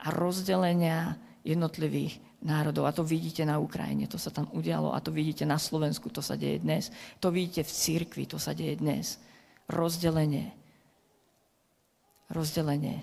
a 0.05 0.13
rozdelenia 0.13 1.17
jednotlivých 1.41 2.21
národov. 2.45 2.85
A 2.85 2.93
to 2.93 3.01
vidíte 3.01 3.41
na 3.45 3.57
Ukrajine, 3.57 4.05
to 4.05 4.21
sa 4.21 4.29
tam 4.29 4.45
udialo. 4.53 4.93
A 4.93 5.01
to 5.01 5.09
vidíte 5.09 5.45
na 5.45 5.57
Slovensku, 5.57 6.13
to 6.13 6.21
sa 6.21 6.37
deje 6.37 6.61
dnes. 6.61 6.93
To 7.21 7.33
vidíte 7.33 7.65
v 7.65 7.71
cirkvi, 7.73 8.23
to 8.29 8.37
sa 8.37 8.53
deje 8.53 8.77
dnes. 8.77 9.17
Rozdelenie. 9.65 10.53
Rozdelenie. 12.29 13.01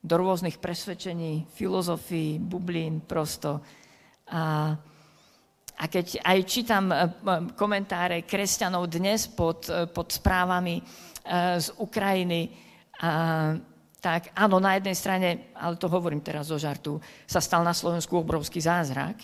Do 0.00 0.16
rôznych 0.18 0.58
presvedčení, 0.58 1.46
filozofií, 1.52 2.40
bublín 2.40 3.04
prosto. 3.04 3.60
A, 4.32 4.76
a 5.82 5.90
keď 5.90 6.22
aj 6.22 6.38
čítam 6.46 6.94
e, 6.94 6.96
komentáre 7.58 8.22
kresťanov 8.22 8.86
dnes 8.86 9.26
pod, 9.26 9.66
e, 9.66 9.90
pod 9.90 10.14
správami 10.14 10.78
e, 10.78 10.82
z 11.58 11.74
Ukrajiny, 11.82 12.70
a 13.02 13.58
tak 13.98 14.30
áno, 14.38 14.62
na 14.62 14.78
jednej 14.78 14.94
strane, 14.94 15.28
ale 15.58 15.74
to 15.74 15.90
hovorím 15.90 16.22
teraz 16.22 16.50
zo 16.50 16.58
žartu, 16.58 17.02
sa 17.26 17.42
stal 17.42 17.66
na 17.66 17.74
Slovensku 17.74 18.14
obrovský 18.14 18.62
zázrak, 18.62 19.18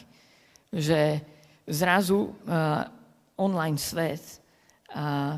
že 0.70 1.22
zrazu 1.66 2.30
uh, 2.30 2.86
online 3.38 3.78
svet 3.78 4.22
uh, 4.94 5.34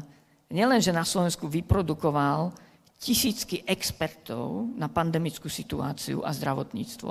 nielenže 0.52 0.92
na 0.92 1.04
Slovensku 1.04 1.48
vyprodukoval 1.48 2.52
tisícky 3.00 3.64
expertov 3.64 4.72
na 4.76 4.88
pandemickú 4.92 5.48
situáciu 5.48 6.20
a 6.24 6.32
zdravotníctvo, 6.32 7.10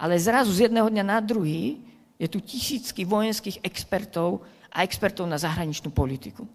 ale 0.00 0.14
zrazu 0.16 0.52
z 0.52 0.68
jedného 0.68 0.88
dňa 0.88 1.04
na 1.04 1.20
druhý 1.24 1.93
je 2.18 2.28
tu 2.30 2.38
tisícky 2.40 3.02
vojenských 3.02 3.62
expertov 3.66 4.46
a 4.70 4.86
expertov 4.86 5.26
na 5.26 5.38
zahraničnú 5.38 5.90
politiku. 5.90 6.46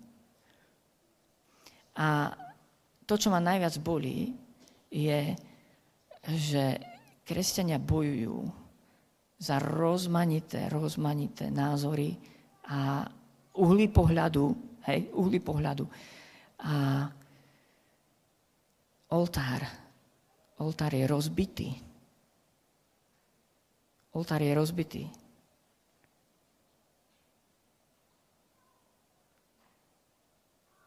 A 1.99 2.31
to, 3.03 3.19
čo 3.19 3.27
ma 3.27 3.43
najviac 3.43 3.75
bolí, 3.83 4.31
je, 4.87 5.35
že 6.23 6.63
kresťania 7.27 7.77
bojujú 7.77 8.39
za 9.39 9.59
rozmanité, 9.59 10.67
rozmanité 10.67 11.47
názory 11.51 12.15
a 12.67 13.07
uhly 13.55 13.87
pohľadu, 13.87 14.45
hej, 14.87 15.11
uhly 15.15 15.39
pohľadu. 15.39 15.85
A 16.59 17.07
oltár, 19.15 19.61
oltár 20.59 20.91
je 20.91 21.05
rozbitý. 21.07 21.69
Oltár 24.15 24.41
je 24.43 24.51
rozbitý. 24.51 25.03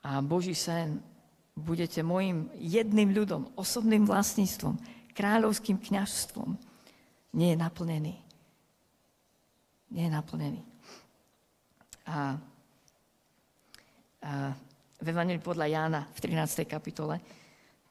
A 0.03 0.19
Boží 0.19 0.55
sen 0.55 0.99
budete 1.55 2.03
môjim 2.03 2.51
jedným 2.59 3.15
ľudom, 3.15 3.53
osobným 3.55 4.09
vlastníctvom, 4.09 4.79
kráľovským 5.13 5.79
kňažstvom, 5.79 6.57
nie 7.33 7.53
je 7.53 7.59
naplnený. 7.59 8.15
Nie 9.93 10.09
je 10.09 10.13
naplnený. 10.13 10.61
A, 12.09 12.37
a 14.21 14.33
v 15.03 15.07
Evangeliu 15.07 15.43
podľa 15.43 15.67
Jána 15.69 16.01
v 16.13 16.19
13. 16.19 16.67
kapitole 16.69 17.19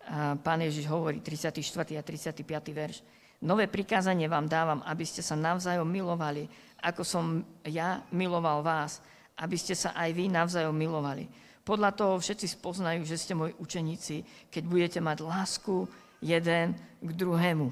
a 0.01 0.33
pán 0.33 0.65
Ježiš 0.65 0.89
hovorí 0.89 1.21
34. 1.21 1.61
a 1.97 2.01
35. 2.01 2.41
verš. 2.73 3.05
Nové 3.41 3.69
prikázanie 3.69 4.25
vám 4.29 4.49
dávam, 4.49 4.81
aby 4.85 5.05
ste 5.05 5.21
sa 5.21 5.37
navzájom 5.37 5.85
milovali, 5.85 6.49
ako 6.81 7.01
som 7.05 7.25
ja 7.65 8.01
miloval 8.09 8.65
vás, 8.65 9.01
aby 9.37 9.57
ste 9.57 9.73
sa 9.77 9.93
aj 9.93 10.09
vy 10.13 10.29
navzájom 10.29 10.73
milovali. 10.73 11.29
Podľa 11.61 11.93
toho 11.93 12.13
všetci 12.17 12.57
spoznajú, 12.57 13.05
že 13.05 13.21
ste 13.21 13.37
moji 13.37 13.53
učeníci, 13.61 14.49
keď 14.49 14.63
budete 14.65 14.99
mať 14.99 15.17
lásku 15.21 15.85
jeden 16.21 16.73
k 17.01 17.09
druhému. 17.13 17.69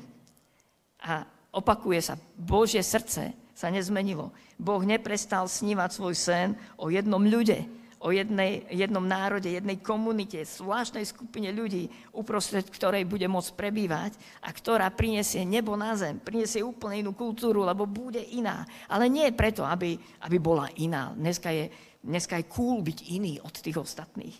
A 1.06 1.26
opakuje 1.50 2.02
sa, 2.02 2.14
Božie 2.38 2.86
srdce 2.86 3.34
sa 3.58 3.68
nezmenilo. 3.74 4.30
Boh 4.60 4.84
neprestal 4.84 5.50
snívať 5.50 5.90
svoj 5.92 6.16
sen 6.16 6.50
o 6.78 6.92
jednom 6.94 7.20
ľude, 7.20 7.66
o 8.00 8.16
jednej, 8.16 8.64
jednom 8.72 9.04
národe, 9.04 9.52
jednej 9.52 9.76
komunite, 9.84 10.40
zvláštnej 10.40 11.04
skupine 11.04 11.52
ľudí, 11.52 11.92
uprostred 12.16 12.64
ktorej 12.64 13.04
bude 13.04 13.28
môcť 13.28 13.52
prebývať 13.60 14.16
a 14.40 14.56
ktorá 14.56 14.88
prinesie 14.88 15.44
nebo 15.44 15.76
na 15.76 16.00
zem, 16.00 16.16
prinesie 16.16 16.64
úplne 16.64 17.04
inú 17.04 17.12
kultúru, 17.12 17.68
lebo 17.68 17.84
bude 17.84 18.24
iná. 18.32 18.64
Ale 18.88 19.12
nie 19.12 19.28
preto, 19.36 19.68
aby, 19.68 20.00
aby 20.24 20.38
bola 20.40 20.72
iná. 20.80 21.12
Dneska 21.12 21.52
je, 21.52 21.68
dneska 22.04 22.40
je 22.40 22.52
cool 22.52 22.82
byť 22.82 23.00
iný 23.12 23.40
od 23.44 23.54
tých 23.54 23.78
ostatných. 23.78 24.38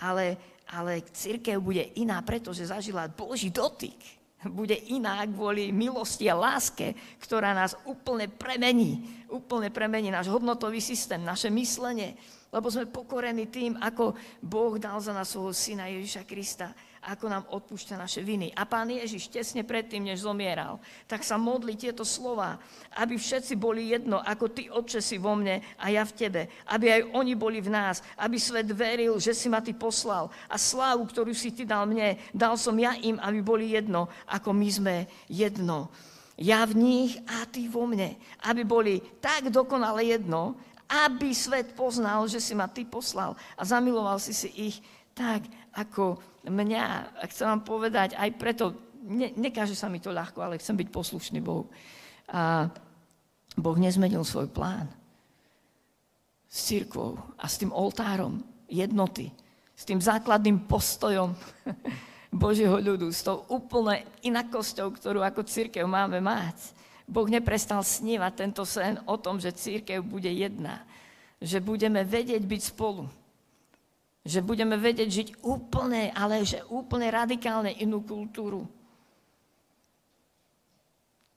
Ale, 0.00 0.36
ale 0.74 1.06
církev 1.06 1.60
bude 1.62 1.94
iná, 2.00 2.18
pretože 2.24 2.66
zažila 2.66 3.06
Boží 3.10 3.50
dotyk. 3.54 3.96
Bude 4.44 4.76
iná 4.92 5.24
kvôli 5.24 5.72
milosti 5.72 6.28
a 6.28 6.36
láske, 6.36 6.92
ktorá 7.16 7.56
nás 7.56 7.72
úplne 7.88 8.28
premení. 8.28 9.24
Úplne 9.32 9.72
premení 9.72 10.12
náš 10.12 10.28
hodnotový 10.28 10.84
systém, 10.84 11.24
naše 11.24 11.48
myslenie, 11.48 12.12
lebo 12.52 12.68
sme 12.68 12.86
pokorení 12.86 13.48
tým, 13.48 13.80
ako 13.80 14.12
Boh 14.44 14.76
dal 14.76 15.00
za 15.00 15.16
nás 15.16 15.32
svojho 15.32 15.56
syna 15.56 15.88
Ježiša 15.88 16.22
Krista, 16.28 16.76
ako 17.04 17.26
nám 17.28 17.44
odpúšťa 17.52 18.00
naše 18.00 18.24
viny. 18.24 18.48
A 18.56 18.64
pán 18.64 18.88
Ježiš 18.88 19.28
tesne 19.28 19.60
predtým, 19.60 20.04
než 20.08 20.24
zomieral, 20.24 20.80
tak 21.04 21.20
sa 21.20 21.36
modli 21.36 21.76
tieto 21.76 22.02
slova, 22.02 22.56
aby 22.96 23.20
všetci 23.20 23.54
boli 23.60 23.92
jedno, 23.92 24.20
ako 24.24 24.44
ty, 24.48 24.72
Otče, 24.72 25.04
si 25.04 25.20
vo 25.20 25.36
mne 25.36 25.60
a 25.76 25.92
ja 25.92 26.02
v 26.08 26.16
tebe. 26.16 26.42
Aby 26.68 26.86
aj 26.90 27.02
oni 27.12 27.34
boli 27.36 27.60
v 27.60 27.72
nás, 27.72 28.00
aby 28.16 28.40
svet 28.40 28.72
veril, 28.72 29.20
že 29.20 29.36
si 29.36 29.52
ma 29.52 29.60
ty 29.60 29.76
poslal. 29.76 30.32
A 30.48 30.56
slávu, 30.56 31.04
ktorú 31.04 31.36
si 31.36 31.52
ty 31.52 31.68
dal 31.68 31.84
mne, 31.84 32.16
dal 32.32 32.56
som 32.56 32.74
ja 32.80 32.96
im, 32.96 33.20
aby 33.20 33.44
boli 33.44 33.76
jedno, 33.76 34.08
ako 34.24 34.56
my 34.56 34.68
sme 34.72 34.96
jedno. 35.28 35.92
Ja 36.34 36.66
v 36.66 36.74
nich 36.74 37.12
a 37.30 37.46
ty 37.46 37.70
vo 37.70 37.86
mne. 37.86 38.18
Aby 38.42 38.66
boli 38.66 38.98
tak 39.22 39.52
dokonale 39.54 40.02
jedno, 40.02 40.58
aby 40.88 41.32
svet 41.32 41.72
poznal, 41.72 42.26
že 42.28 42.42
si 42.42 42.52
ma 42.52 42.68
ty 42.68 42.84
poslal 42.84 43.34
a 43.56 43.62
zamiloval 43.64 44.20
si 44.20 44.36
si 44.36 44.48
ich 44.52 44.76
tak, 45.14 45.46
ako 45.74 46.18
mňa. 46.46 46.84
A 47.20 47.24
chcem 47.28 47.46
vám 47.48 47.62
povedať, 47.64 48.16
aj 48.16 48.30
preto, 48.36 48.64
ne, 49.04 49.32
nekáže 49.36 49.76
sa 49.76 49.88
mi 49.88 49.98
to 50.00 50.12
ľahko, 50.12 50.40
ale 50.40 50.60
chcem 50.60 50.76
byť 50.76 50.88
poslušný 50.92 51.40
Bohu. 51.40 51.68
A 52.32 52.68
Boh 53.54 53.76
nezmenil 53.78 54.24
svoj 54.24 54.50
plán 54.50 54.90
s 56.48 56.70
církvou 56.70 57.18
a 57.38 57.44
s 57.46 57.58
tým 57.58 57.74
oltárom 57.74 58.42
jednoty, 58.70 59.30
s 59.74 59.82
tým 59.86 59.98
základným 59.98 60.64
postojom 60.70 61.34
Božieho 62.34 62.78
ľudu, 62.78 63.10
s 63.14 63.22
tou 63.22 63.46
úplne 63.50 64.06
inakosťou, 64.26 64.90
ktorú 64.90 65.22
ako 65.22 65.46
církev 65.46 65.86
máme 65.86 66.18
mať 66.18 66.74
Boh 67.04 67.28
neprestal 67.28 67.84
snívať 67.84 68.32
tento 68.32 68.64
sen 68.64 68.96
o 69.04 69.20
tom, 69.20 69.36
že 69.36 69.52
církev 69.52 70.00
bude 70.00 70.28
jedna. 70.28 70.80
Že 71.36 71.60
budeme 71.60 72.00
vedieť 72.00 72.40
byť 72.40 72.62
spolu. 72.72 73.04
Že 74.24 74.40
budeme 74.40 74.80
vedieť 74.80 75.08
žiť 75.08 75.28
úplne, 75.44 76.08
ale 76.16 76.48
že 76.48 76.64
úplne 76.72 77.12
radikálne 77.12 77.76
inú 77.76 78.00
kultúru. 78.00 78.64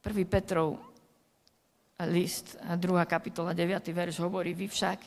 1. 0.01 0.23
Petrov 0.31 0.79
list, 2.07 2.55
2. 2.63 2.79
kapitola, 3.03 3.51
9. 3.51 3.91
verš 3.91 4.23
hovorí, 4.23 4.55
vy 4.55 4.71
však 4.71 4.99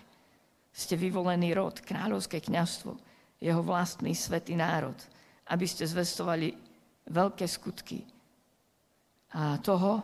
ste 0.71 0.95
vyvolený 0.99 1.57
rod, 1.57 1.81
kráľovské 1.81 2.45
kniazstvo, 2.45 2.99
jeho 3.41 3.63
vlastný 3.65 4.13
svetý 4.13 4.59
národ, 4.59 4.95
aby 5.49 5.65
ste 5.65 5.89
zvestovali 5.89 6.53
veľké 7.09 7.47
skutky 7.49 8.05
a 9.31 9.57
toho, 9.63 10.03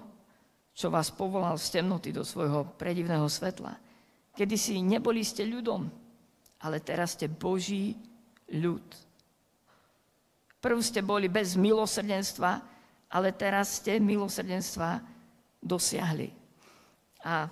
čo 0.70 0.86
vás 0.86 1.10
povolal 1.10 1.58
z 1.58 1.80
temnoty 1.80 2.14
do 2.14 2.22
svojho 2.22 2.78
predivného 2.78 3.26
svetla. 3.26 3.74
Kedy 4.36 4.54
si 4.54 4.78
neboli 4.78 5.26
ste 5.26 5.42
ľudom, 5.42 5.88
ale 6.66 6.82
teraz 6.82 7.14
ste 7.14 7.30
Boží 7.30 7.94
ľud. 8.50 8.82
Prv 10.58 10.78
ste 10.82 10.98
boli 10.98 11.30
bez 11.30 11.54
milosrdenstva, 11.54 12.58
ale 13.06 13.30
teraz 13.30 13.78
ste 13.78 14.02
milosrdenstva 14.02 14.98
dosiahli. 15.62 16.34
A 17.22 17.46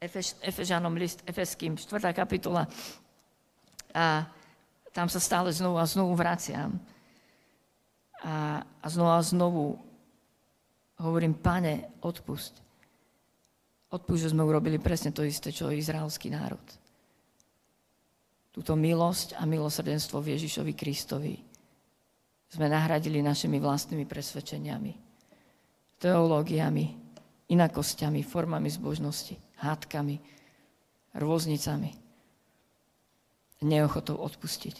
Efeš, 0.00 0.40
Efežanom 0.40 0.96
list 0.96 1.20
Efeským, 1.28 1.76
4. 1.76 2.16
kapitola, 2.16 2.64
a 3.92 4.24
tam 4.92 5.08
sa 5.08 5.20
stále 5.20 5.52
znovu 5.52 5.76
a 5.76 5.84
znovu 5.84 6.12
vraciam. 6.16 6.80
A, 8.24 8.62
a 8.62 8.86
znovu 8.88 9.10
a 9.10 9.20
znovu 9.22 9.64
hovorím, 10.98 11.34
pane, 11.34 11.98
odpust. 12.02 12.62
Odpust, 13.88 14.28
že 14.28 14.32
sme 14.32 14.44
urobili 14.44 14.76
presne 14.80 15.14
to 15.14 15.24
isté, 15.24 15.54
čo 15.54 15.72
izraelský 15.72 16.28
národ. 16.30 16.62
Túto 18.58 18.74
milosť 18.74 19.38
a 19.38 19.46
milosrdenstvo 19.46 20.18
v 20.18 20.34
Ježišovi 20.34 20.74
Kristovi 20.74 21.38
sme 22.50 22.66
nahradili 22.66 23.22
našimi 23.22 23.62
vlastnými 23.62 24.02
presvedčeniami, 24.02 24.98
teológiami, 26.02 26.86
inakosťami, 27.54 28.18
formami 28.26 28.66
zbožnosti, 28.66 29.38
hádkami, 29.62 30.18
rôznicami, 31.22 31.94
neochotou 33.62 34.18
odpustiť. 34.18 34.76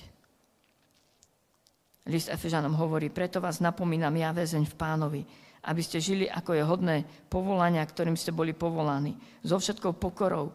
List 2.11 2.35
Efežanom 2.35 2.75
hovorí, 2.75 3.15
preto 3.15 3.39
vás 3.39 3.63
napomínam 3.63 4.19
ja, 4.19 4.35
väzeň 4.35 4.67
v 4.67 4.75
pánovi, 4.75 5.23
aby 5.71 5.83
ste 5.87 6.03
žili, 6.03 6.27
ako 6.27 6.51
je 6.51 6.67
hodné 6.67 6.97
povolania, 7.31 7.87
ktorým 7.87 8.19
ste 8.19 8.35
boli 8.35 8.59
povolaní. 8.59 9.15
So 9.47 9.63
všetkou 9.63 9.95
pokorou, 10.03 10.51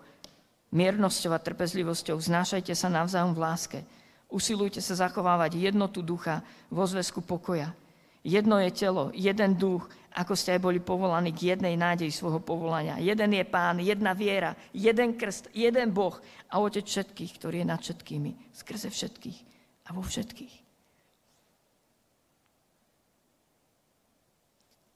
miernosťou 0.73 1.31
a 1.37 1.39
trpezlivosťou 1.39 2.17
znášajte 2.17 2.73
sa 2.73 2.89
navzájom 2.89 3.37
v 3.37 3.43
láske. 3.45 3.79
Usilujte 4.33 4.81
sa 4.81 4.97
zachovávať 4.97 5.61
jednotu 5.61 6.01
ducha 6.01 6.41
vo 6.73 6.83
zväzku 6.89 7.21
pokoja. 7.21 7.69
Jedno 8.25 8.57
je 8.57 8.71
telo, 8.73 9.13
jeden 9.13 9.53
duch, 9.53 9.85
ako 10.15 10.33
ste 10.33 10.57
aj 10.57 10.61
boli 10.63 10.79
povolaní 10.81 11.35
k 11.35 11.53
jednej 11.53 11.77
nádeji 11.77 12.09
svojho 12.09 12.41
povolania. 12.41 12.97
Jeden 12.97 13.29
je 13.35 13.45
pán, 13.45 13.77
jedna 13.77 14.17
viera, 14.17 14.57
jeden 14.73 15.13
krst, 15.13 15.53
jeden 15.53 15.93
Boh 15.93 16.17
a 16.49 16.57
otec 16.57 16.87
všetkých, 16.87 17.31
ktorý 17.37 17.61
je 17.61 17.67
nad 17.67 17.81
všetkými, 17.81 18.31
skrze 18.55 18.89
všetkých 18.89 19.39
a 19.85 19.89
vo 19.93 20.01
všetkých. 20.01 20.55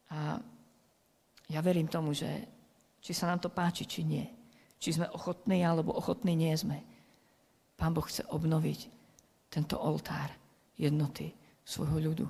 A 0.07 0.39
ja 1.51 1.59
verím 1.59 1.91
tomu, 1.91 2.15
že 2.15 2.29
či 3.03 3.11
sa 3.11 3.27
nám 3.27 3.43
to 3.43 3.51
páči, 3.51 3.83
či 3.83 4.07
nie, 4.07 4.36
či 4.77 4.93
sme 4.93 5.09
ochotní, 5.09 5.65
alebo 5.65 5.93
ochotní 5.93 6.37
nie 6.37 6.53
sme, 6.53 6.81
Pán 7.77 7.93
Boh 7.93 8.05
chce 8.05 8.25
obnoviť 8.25 8.89
tento 9.53 9.77
oltár 9.77 10.33
jednoty 10.77 11.29
svojho 11.61 11.97
ľudu. 12.01 12.27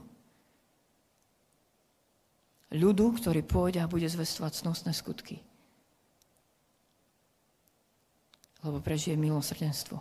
Ľudu, 2.76 3.06
ktorý 3.16 3.42
pôjde 3.48 3.80
a 3.80 3.88
bude 3.88 4.04
zvestovať 4.12 4.60
snosné 4.60 4.92
skutky. 4.92 5.40
Lebo 8.60 8.84
prežije 8.84 9.16
milosrdenstvo. 9.16 9.96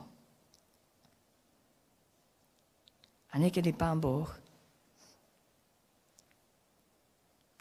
A 3.31 3.35
niekedy 3.39 3.71
Pán 3.71 4.03
Boh 4.03 4.27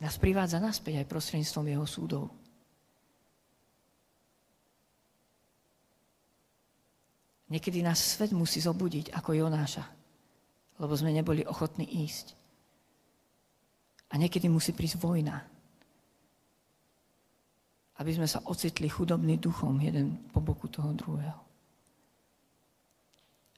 nás 0.01 0.17
privádza 0.17 0.57
naspäť 0.57 1.05
aj 1.05 1.11
prostredníctvom 1.11 1.65
jeho 1.69 1.85
súdov. 1.85 2.23
Niekedy 7.45 7.85
nás 7.85 8.01
svet 8.01 8.33
musí 8.33 8.57
zobudiť 8.57 9.13
ako 9.13 9.37
Jonáša, 9.37 9.85
lebo 10.81 10.93
sme 10.97 11.13
neboli 11.13 11.45
ochotní 11.45 11.85
ísť. 11.85 12.33
A 14.09 14.17
niekedy 14.17 14.49
musí 14.49 14.73
prísť 14.73 14.97
vojna, 14.97 15.45
aby 18.01 18.11
sme 18.11 18.25
sa 18.25 18.41
ocitli 18.49 18.89
chudobný 18.89 19.37
duchom 19.37 19.77
jeden 19.77 20.19
po 20.33 20.41
boku 20.41 20.67
toho 20.67 20.91
druhého. 20.97 21.41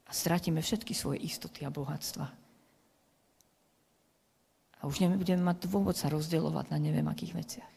A 0.08 0.12
stratíme 0.16 0.64
všetky 0.64 0.96
svoje 0.96 1.20
istoty 1.24 1.68
a 1.68 1.72
bohatstva. 1.72 2.28
A 4.78 4.82
už 4.86 5.04
nebudeme 5.04 5.42
mať 5.42 5.68
dôvod 5.68 5.98
sa 5.98 6.08
rozdielovať 6.08 6.70
na 6.70 6.78
neviem 6.78 7.08
akých 7.10 7.34
veciach. 7.34 7.72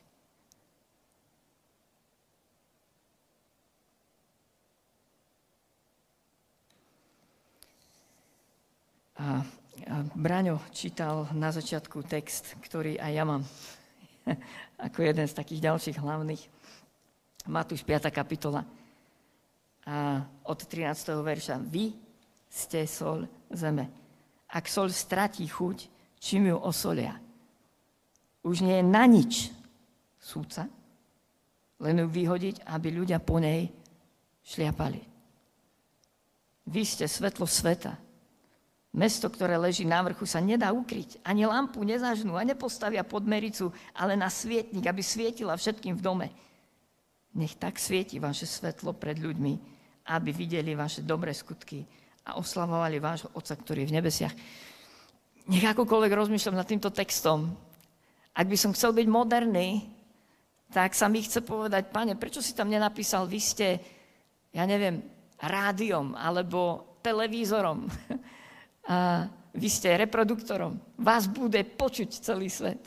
A, 9.21 9.45
a 9.85 9.97
Braňo 10.21 10.61
čítal 10.69 11.33
na 11.33 11.49
začiatku 11.49 12.05
text, 12.05 12.53
ktorý 12.61 13.01
aj 13.01 13.13
ja 13.17 13.25
mám 13.25 13.41
ako 14.87 15.01
jeden 15.01 15.25
z 15.25 15.33
takých 15.33 15.73
ďalších 15.73 15.97
hlavných. 15.97 16.45
Matúš 17.49 17.81
5. 17.81 18.13
kapitola. 18.13 18.69
A 19.89 20.21
od 20.45 20.61
13. 20.61 21.17
verša. 21.25 21.57
Vy 21.65 21.97
ste 22.53 22.85
sol 22.85 23.25
zeme. 23.49 23.89
Ak 24.53 24.69
sol 24.69 24.93
stratí 24.93 25.49
chuť, 25.49 25.89
čím 26.21 26.53
ju 26.53 26.57
osolia? 26.61 27.17
Už 28.45 28.61
nie 28.61 28.77
je 28.77 28.85
na 28.85 29.09
nič 29.09 29.49
súca, 30.21 30.69
len 31.81 31.97
ju 31.97 32.07
vyhodiť, 32.13 32.69
aby 32.69 32.93
ľudia 32.93 33.25
po 33.25 33.41
nej 33.41 33.73
šliapali. 34.45 35.01
Vy 36.69 36.83
ste 36.85 37.09
svetlo 37.09 37.49
sveta. 37.49 38.10
Mesto, 38.91 39.31
ktoré 39.31 39.55
leží 39.55 39.87
na 39.87 40.03
vrchu, 40.03 40.27
sa 40.27 40.43
nedá 40.43 40.75
ukryť. 40.75 41.23
Ani 41.23 41.47
lampu 41.47 41.79
nezažnú 41.87 42.35
a 42.35 42.43
nepostavia 42.43 43.07
pod 43.07 43.23
mericu, 43.23 43.71
ale 43.95 44.19
na 44.19 44.27
svietnik, 44.27 44.83
aby 44.83 44.99
svietila 44.99 45.55
všetkým 45.55 45.95
v 45.95 46.03
dome. 46.03 46.27
Nech 47.39 47.55
tak 47.55 47.79
svieti 47.79 48.19
vaše 48.19 48.51
svetlo 48.51 48.91
pred 48.99 49.15
ľuďmi, 49.23 49.53
aby 50.11 50.31
videli 50.35 50.75
vaše 50.75 51.07
dobré 51.07 51.31
skutky 51.31 51.87
a 52.27 52.35
oslavovali 52.35 52.99
vášho 52.99 53.31
Otca, 53.39 53.55
ktorý 53.55 53.87
je 53.87 53.91
v 53.95 53.97
nebesiach. 54.03 54.35
Nech 55.47 55.67
akokoľvek 55.71 56.11
rozmýšľam 56.11 56.59
nad 56.59 56.67
týmto 56.67 56.91
textom, 56.91 57.55
ak 58.35 58.47
by 58.47 58.57
som 58.59 58.75
chcel 58.75 58.91
byť 58.95 59.07
moderný, 59.07 59.87
tak 60.71 60.95
sa 60.95 61.11
mi 61.11 61.23
chce 61.23 61.43
povedať, 61.43 61.91
pane, 61.91 62.15
prečo 62.15 62.39
si 62.39 62.55
tam 62.55 62.71
nenapísal, 62.71 63.27
vy 63.27 63.41
ste, 63.43 63.79
ja 64.55 64.67
neviem, 64.67 65.03
rádiom 65.43 66.15
alebo 66.15 66.99
televízorom. 67.03 67.87
a 68.91 69.23
vy 69.55 69.69
ste 69.71 69.95
reproduktorom. 69.95 70.79
Vás 70.99 71.31
bude 71.31 71.63
počuť 71.63 72.11
celý 72.11 72.51
svet. 72.51 72.83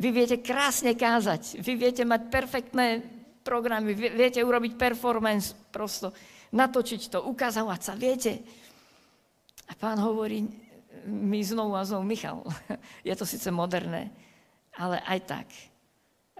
Vy 0.00 0.08
viete 0.16 0.40
krásne 0.40 0.96
kázať, 0.96 1.60
vy 1.60 1.76
viete 1.76 2.08
mať 2.08 2.32
perfektné 2.32 3.04
programy, 3.44 3.92
viete 3.92 4.40
urobiť 4.40 4.80
performance 4.80 5.52
prosto, 5.68 6.16
natočiť 6.56 7.12
to, 7.12 7.18
ukazovať 7.28 7.80
sa, 7.84 7.92
viete. 8.00 8.40
A 9.68 9.76
pán 9.76 10.00
hovorí 10.00 10.48
mi 11.04 11.40
znovu 11.44 11.76
a 11.76 11.84
znovu, 11.84 12.08
Michal, 12.08 12.40
je 13.08 13.12
to 13.12 13.28
síce 13.28 13.52
moderné, 13.52 14.08
ale 14.80 15.04
aj 15.04 15.20
tak. 15.28 15.48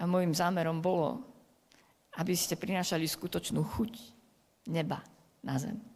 A 0.01 0.09
môjim 0.09 0.33
zámerom 0.33 0.81
bolo, 0.81 1.21
aby 2.17 2.33
ste 2.33 2.57
prinášali 2.57 3.05
skutočnú 3.05 3.61
chuť 3.61 3.93
neba 4.73 5.05
na 5.45 5.61
zem. 5.61 5.90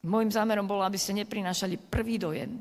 Mojím 0.00 0.32
zámerom 0.32 0.64
bolo, 0.64 0.80
aby 0.80 0.96
ste 0.96 1.12
neprinášali 1.12 1.76
prvý 1.76 2.16
dojem, 2.16 2.56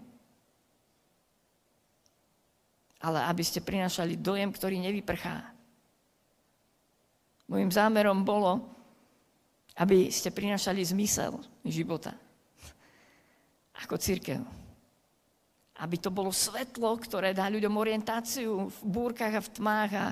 ale 2.99 3.23
aby 3.32 3.43
ste 3.47 3.63
prinášali 3.63 4.19
dojem, 4.19 4.52
ktorý 4.52 4.75
nevyprchá. 4.84 5.56
Mojím 7.47 7.71
zámerom 7.71 8.28
bolo, 8.28 8.60
aby 9.80 10.12
ste 10.12 10.36
prinášali 10.36 10.84
zmysel 10.84 11.39
života 11.63 12.12
ako 13.80 13.95
církev. 13.95 14.43
Aby 15.80 15.95
to 15.95 16.12
bolo 16.12 16.36
svetlo, 16.36 16.99
ktoré 16.99 17.32
dá 17.32 17.47
ľuďom 17.47 17.71
orientáciu 17.71 18.67
v 18.67 18.80
búrkach 18.84 19.32
a 19.32 19.45
v 19.47 19.54
tmách 19.56 19.91
a 19.95 20.06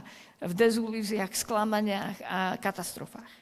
v 0.47 0.53
dezulíziách, 0.55 1.35
sklamaniach 1.35 2.17
a 2.23 2.39
katastrofách. 2.55 3.33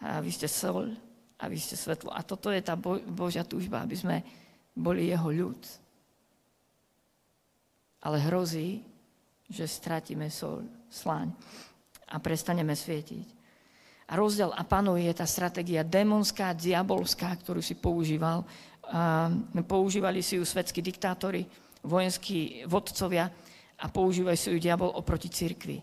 A 0.00 0.24
vy 0.24 0.32
ste 0.32 0.48
sol, 0.48 0.96
a 1.38 1.46
vy 1.46 1.56
ste 1.56 1.78
svetlo. 1.78 2.10
A 2.10 2.26
toto 2.26 2.50
je 2.50 2.58
tá 2.58 2.74
Božia 3.06 3.46
túžba, 3.46 3.86
aby 3.86 3.94
sme 3.94 4.16
boli 4.74 5.06
jeho 5.06 5.30
ľud. 5.30 5.60
Ale 8.02 8.18
hrozí, 8.26 8.82
že 9.46 9.64
stratíme 9.66 10.26
sol, 10.30 10.66
sláň 10.90 11.30
a 12.10 12.18
prestaneme 12.18 12.74
svietiť. 12.74 13.38
A 14.08 14.16
rozdiel 14.16 14.50
a 14.50 14.62
panuje 14.64 15.04
je 15.06 15.14
tá 15.14 15.26
stratégia 15.28 15.84
démonská, 15.84 16.56
diabolská, 16.56 17.28
ktorú 17.38 17.60
si 17.62 17.76
používal. 17.76 18.42
A 18.88 19.28
používali 19.68 20.24
si 20.24 20.40
ju 20.40 20.44
svetskí 20.48 20.80
diktátori, 20.80 21.44
vojenskí 21.84 22.64
vodcovia 22.64 23.28
a 23.78 23.86
používajú 23.86 24.38
si 24.38 24.48
ju 24.48 24.58
diabol 24.58 24.90
oproti 24.96 25.28
cirkvi. 25.28 25.78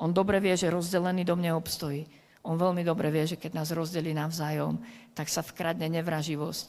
On 0.00 0.12
dobre 0.12 0.38
vie, 0.38 0.52
že 0.54 0.70
rozdelený 0.70 1.24
dom 1.24 1.40
neobstojí 1.40 2.04
on 2.40 2.56
veľmi 2.56 2.80
dobre 2.80 3.12
vie, 3.12 3.28
že 3.28 3.36
keď 3.36 3.60
nás 3.60 3.68
rozdelí 3.74 4.16
navzájom, 4.16 4.80
tak 5.12 5.28
sa 5.28 5.44
vkradne 5.44 5.92
nevraživosť 5.92 6.68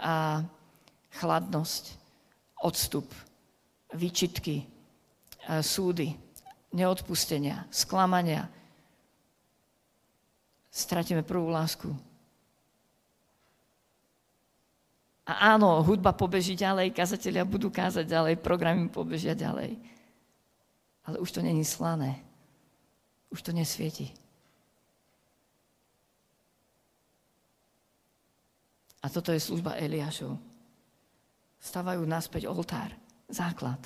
a 0.00 0.40
chladnosť, 1.20 1.84
odstup, 2.64 3.04
výčitky, 3.92 4.64
súdy, 5.60 6.16
neodpustenia, 6.72 7.68
sklamania. 7.68 8.48
Stratíme 10.72 11.20
prvú 11.20 11.52
lásku. 11.52 11.92
A 15.28 15.54
áno, 15.54 15.84
hudba 15.84 16.16
pobeží 16.16 16.56
ďalej, 16.56 16.96
kazatelia 16.96 17.44
budú 17.44 17.68
kázať 17.68 18.08
ďalej, 18.08 18.34
programy 18.40 18.88
pobežia 18.88 19.36
ďalej. 19.36 19.76
Ale 21.04 21.16
už 21.20 21.30
to 21.36 21.44
není 21.44 21.62
slané. 21.62 22.18
Už 23.28 23.44
to 23.44 23.52
nesvieti. 23.52 24.21
A 29.02 29.10
toto 29.10 29.34
je 29.34 29.42
služba 29.42 29.74
Eliášov. 29.74 30.38
Stavajú 31.58 32.06
naspäť 32.06 32.46
oltár. 32.46 32.94
Základ. 33.26 33.78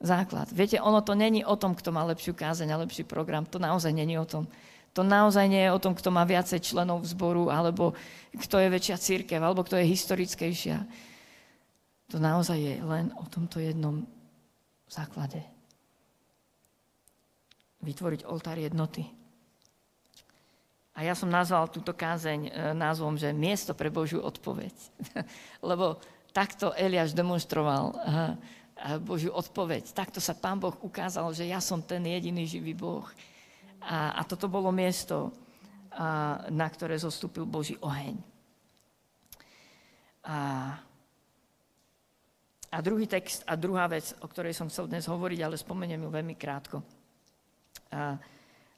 Základ. 0.00 0.48
Viete, 0.54 0.80
ono 0.80 1.02
to 1.02 1.18
není 1.18 1.44
o 1.44 1.58
tom, 1.58 1.74
kto 1.74 1.92
má 1.92 2.06
lepšiu 2.08 2.32
kázeň 2.32 2.72
a 2.72 2.80
lepší 2.82 3.04
program. 3.04 3.44
To 3.50 3.58
naozaj 3.58 3.92
není 3.92 4.16
o 4.16 4.24
tom. 4.24 4.46
To 4.94 5.06
naozaj 5.06 5.46
nie 5.46 5.62
je 5.66 5.70
o 5.70 5.82
tom, 5.82 5.94
kto 5.94 6.10
má 6.10 6.26
viacej 6.26 6.58
členov 6.66 7.06
v 7.06 7.10
zboru, 7.14 7.46
alebo 7.46 7.94
kto 8.34 8.58
je 8.58 8.68
väčšia 8.74 8.96
církev, 8.98 9.38
alebo 9.38 9.62
kto 9.62 9.78
je 9.78 9.86
historickejšia. 9.86 10.82
To 12.10 12.18
naozaj 12.18 12.58
je 12.58 12.74
len 12.82 13.14
o 13.14 13.24
tomto 13.30 13.62
jednom 13.62 14.02
základe. 14.90 15.38
Vytvoriť 17.86 18.26
oltár 18.26 18.58
jednoty. 18.58 19.06
A 20.94 21.06
ja 21.06 21.14
som 21.14 21.30
nazval 21.30 21.70
túto 21.70 21.94
kázeň 21.94 22.40
e, 22.46 22.50
názvom, 22.74 23.14
že 23.14 23.30
miesto 23.30 23.72
pre 23.72 23.88
Božiu 23.88 24.20
odpoveď. 24.20 24.74
Lebo 25.70 26.02
takto 26.30 26.74
Eliáš 26.74 27.14
demonstroval 27.14 27.94
Božiu 29.04 29.36
odpoveď. 29.36 29.92
Takto 29.92 30.22
sa 30.22 30.32
Pán 30.32 30.56
Boh 30.56 30.72
ukázal, 30.80 31.28
že 31.36 31.44
ja 31.44 31.60
som 31.60 31.84
ten 31.84 32.00
jediný 32.00 32.48
živý 32.48 32.72
Boh. 32.72 33.04
A, 33.80 34.16
a 34.16 34.22
toto 34.24 34.48
bolo 34.48 34.72
miesto, 34.72 35.32
a, 35.92 36.40
na 36.48 36.68
ktoré 36.68 36.96
zostúpil 36.96 37.44
Boží 37.44 37.76
oheň. 37.80 38.16
A 40.24 40.36
A 42.70 42.78
druhý 42.78 43.10
text 43.10 43.42
a 43.50 43.58
druhá 43.58 43.90
vec, 43.90 44.14
o 44.22 44.30
ktorej 44.30 44.54
som 44.54 44.70
chcel 44.70 44.86
dnes 44.86 45.02
hovoriť, 45.10 45.42
ale 45.42 45.58
spomeniem 45.58 46.06
ju 46.06 46.10
veľmi 46.14 46.38
krátko. 46.38 46.78
A, 47.90 48.14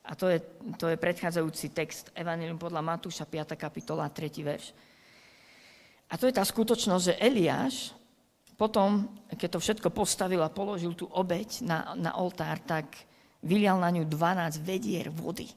a 0.03 0.13
to, 0.19 0.27
je, 0.27 0.39
to 0.79 0.91
je 0.91 0.99
predchádzajúci 0.99 1.71
text 1.71 2.11
Evangelium 2.19 2.59
podľa 2.59 2.83
Matúša, 2.83 3.23
5. 3.23 3.55
kapitola, 3.55 4.11
3. 4.11 4.43
verš. 4.43 4.75
A 6.11 6.19
to 6.19 6.27
je 6.27 6.35
tá 6.35 6.43
skutočnosť, 6.43 7.05
že 7.07 7.21
Eliáš 7.23 7.95
potom, 8.59 9.11
keď 9.33 9.49
to 9.49 9.63
všetko 9.63 9.89
postavil 9.91 10.39
a 10.45 10.53
položil 10.53 10.95
tú 10.95 11.11
obeď 11.11 11.67
na, 11.67 11.99
na 11.99 12.15
oltár, 12.15 12.63
tak 12.63 12.95
vylial 13.43 13.81
na 13.83 13.91
ňu 13.91 14.07
12 14.07 14.63
vedier 14.63 15.11
vody. 15.11 15.51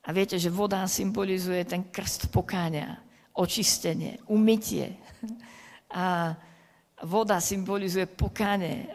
A 0.00 0.16
viete, 0.16 0.40
že 0.40 0.48
voda 0.48 0.80
symbolizuje 0.88 1.60
ten 1.68 1.92
krst 1.92 2.32
pokáňa, 2.32 2.96
očistenie, 3.36 4.16
umytie. 4.32 4.96
A 5.92 6.32
voda 7.04 7.36
symbolizuje 7.44 8.08
pokáne 8.08 8.88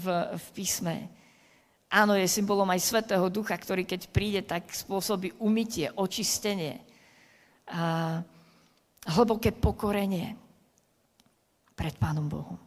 v, 0.00 0.06
v 0.32 0.46
písme. 0.56 1.17
Áno, 1.88 2.12
je 2.12 2.28
symbolom 2.28 2.68
aj 2.68 2.84
Svetého 2.84 3.24
Ducha, 3.32 3.56
ktorý 3.56 3.88
keď 3.88 4.12
príde, 4.12 4.44
tak 4.44 4.68
spôsobí 4.68 5.40
umytie, 5.40 5.88
očistenie. 5.96 6.84
A 7.64 8.20
hlboké 9.08 9.56
pokorenie 9.56 10.36
pred 11.72 11.96
Pánom 11.96 12.28
Bohom. 12.28 12.60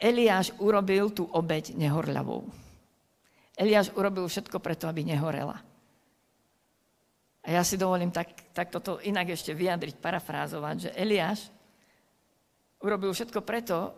Eliáš 0.00 0.52
urobil 0.60 1.12
tú 1.12 1.28
obeď 1.28 1.76
nehorľavou. 1.76 2.48
Eliáš 3.56 3.92
urobil 3.92 4.28
všetko 4.28 4.56
preto, 4.60 4.88
aby 4.88 5.04
nehorela. 5.04 5.60
A 7.44 7.48
ja 7.52 7.62
si 7.64 7.76
dovolím 7.76 8.12
tak, 8.12 8.32
tak 8.56 8.72
toto 8.72 9.00
inak 9.04 9.32
ešte 9.32 9.52
vyjadriť, 9.52 10.00
parafrázovať, 10.00 10.76
že 10.88 10.90
Eliáš 10.96 11.52
urobil 12.80 13.12
všetko 13.12 13.40
preto, 13.44 13.92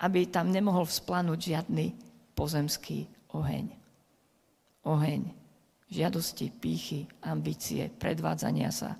aby 0.00 0.28
tam 0.28 0.52
nemohol 0.52 0.84
vzplanúť 0.84 1.40
žiadny 1.40 2.05
pozemský 2.36 3.08
oheň. 3.32 3.72
Oheň 4.84 5.22
žiadosti, 5.90 6.52
pýchy, 6.52 7.08
ambície, 7.24 7.88
predvádzania 7.88 8.70
sa, 8.70 8.98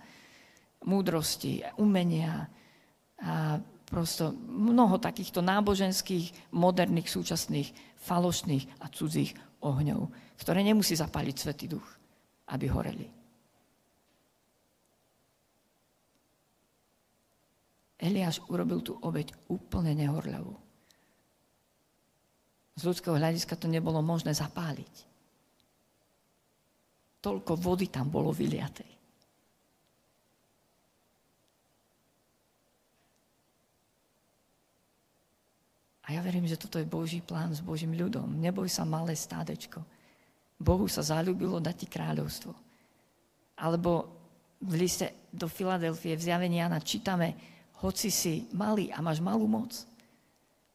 múdrosti, 0.87 1.63
umenia 1.79 2.47
a 3.21 3.59
prosto 3.87 4.35
mnoho 4.51 4.99
takýchto 4.99 5.43
náboženských, 5.43 6.55
moderných, 6.55 7.11
súčasných, 7.11 7.69
falošných 8.03 8.83
a 8.83 8.87
cudzích 8.91 9.35
ohňov, 9.63 10.11
ktoré 10.39 10.63
nemusí 10.63 10.95
zapáliť 10.95 11.37
Svetý 11.39 11.67
Duch, 11.71 11.87
aby 12.51 12.67
horeli. 12.71 13.09
Eliáš 17.97 18.45
urobil 18.53 18.85
tú 18.85 19.01
obeď 19.01 19.33
úplne 19.49 19.97
nehorľavú. 19.97 20.66
Z 22.77 22.83
ľudského 22.85 23.17
hľadiska 23.17 23.57
to 23.57 23.67
nebolo 23.67 24.05
možné 24.05 24.37
zapáliť. 24.37 24.95
Toľko 27.25 27.53
vody 27.57 27.89
tam 27.89 28.13
bolo 28.13 28.31
vyliatej. 28.31 28.97
A 36.07 36.15
ja 36.15 36.23
verím, 36.23 36.47
že 36.47 36.61
toto 36.61 36.79
je 36.79 36.87
Boží 36.87 37.19
plán 37.19 37.51
s 37.51 37.59
Božím 37.59 37.99
ľudom. 37.99 38.39
Neboj 38.39 38.71
sa 38.71 38.87
malé 38.87 39.19
stádečko. 39.19 39.83
Bohu 40.55 40.87
sa 40.87 41.03
zalúbilo 41.03 41.59
dať 41.59 41.83
ti 41.83 41.87
kráľovstvo. 41.91 42.55
Alebo 43.59 44.07
v 44.63 44.87
liste 44.87 45.27
do 45.35 45.51
Filadelfie 45.51 46.15
v 46.15 46.25
zjavení 46.31 46.63
Jana 46.63 46.79
čítame, 46.79 47.35
hoci 47.83 48.09
si 48.09 48.47
malý 48.55 48.89
a 48.95 49.03
máš 49.03 49.19
malú 49.19 49.51
moc, 49.51 49.75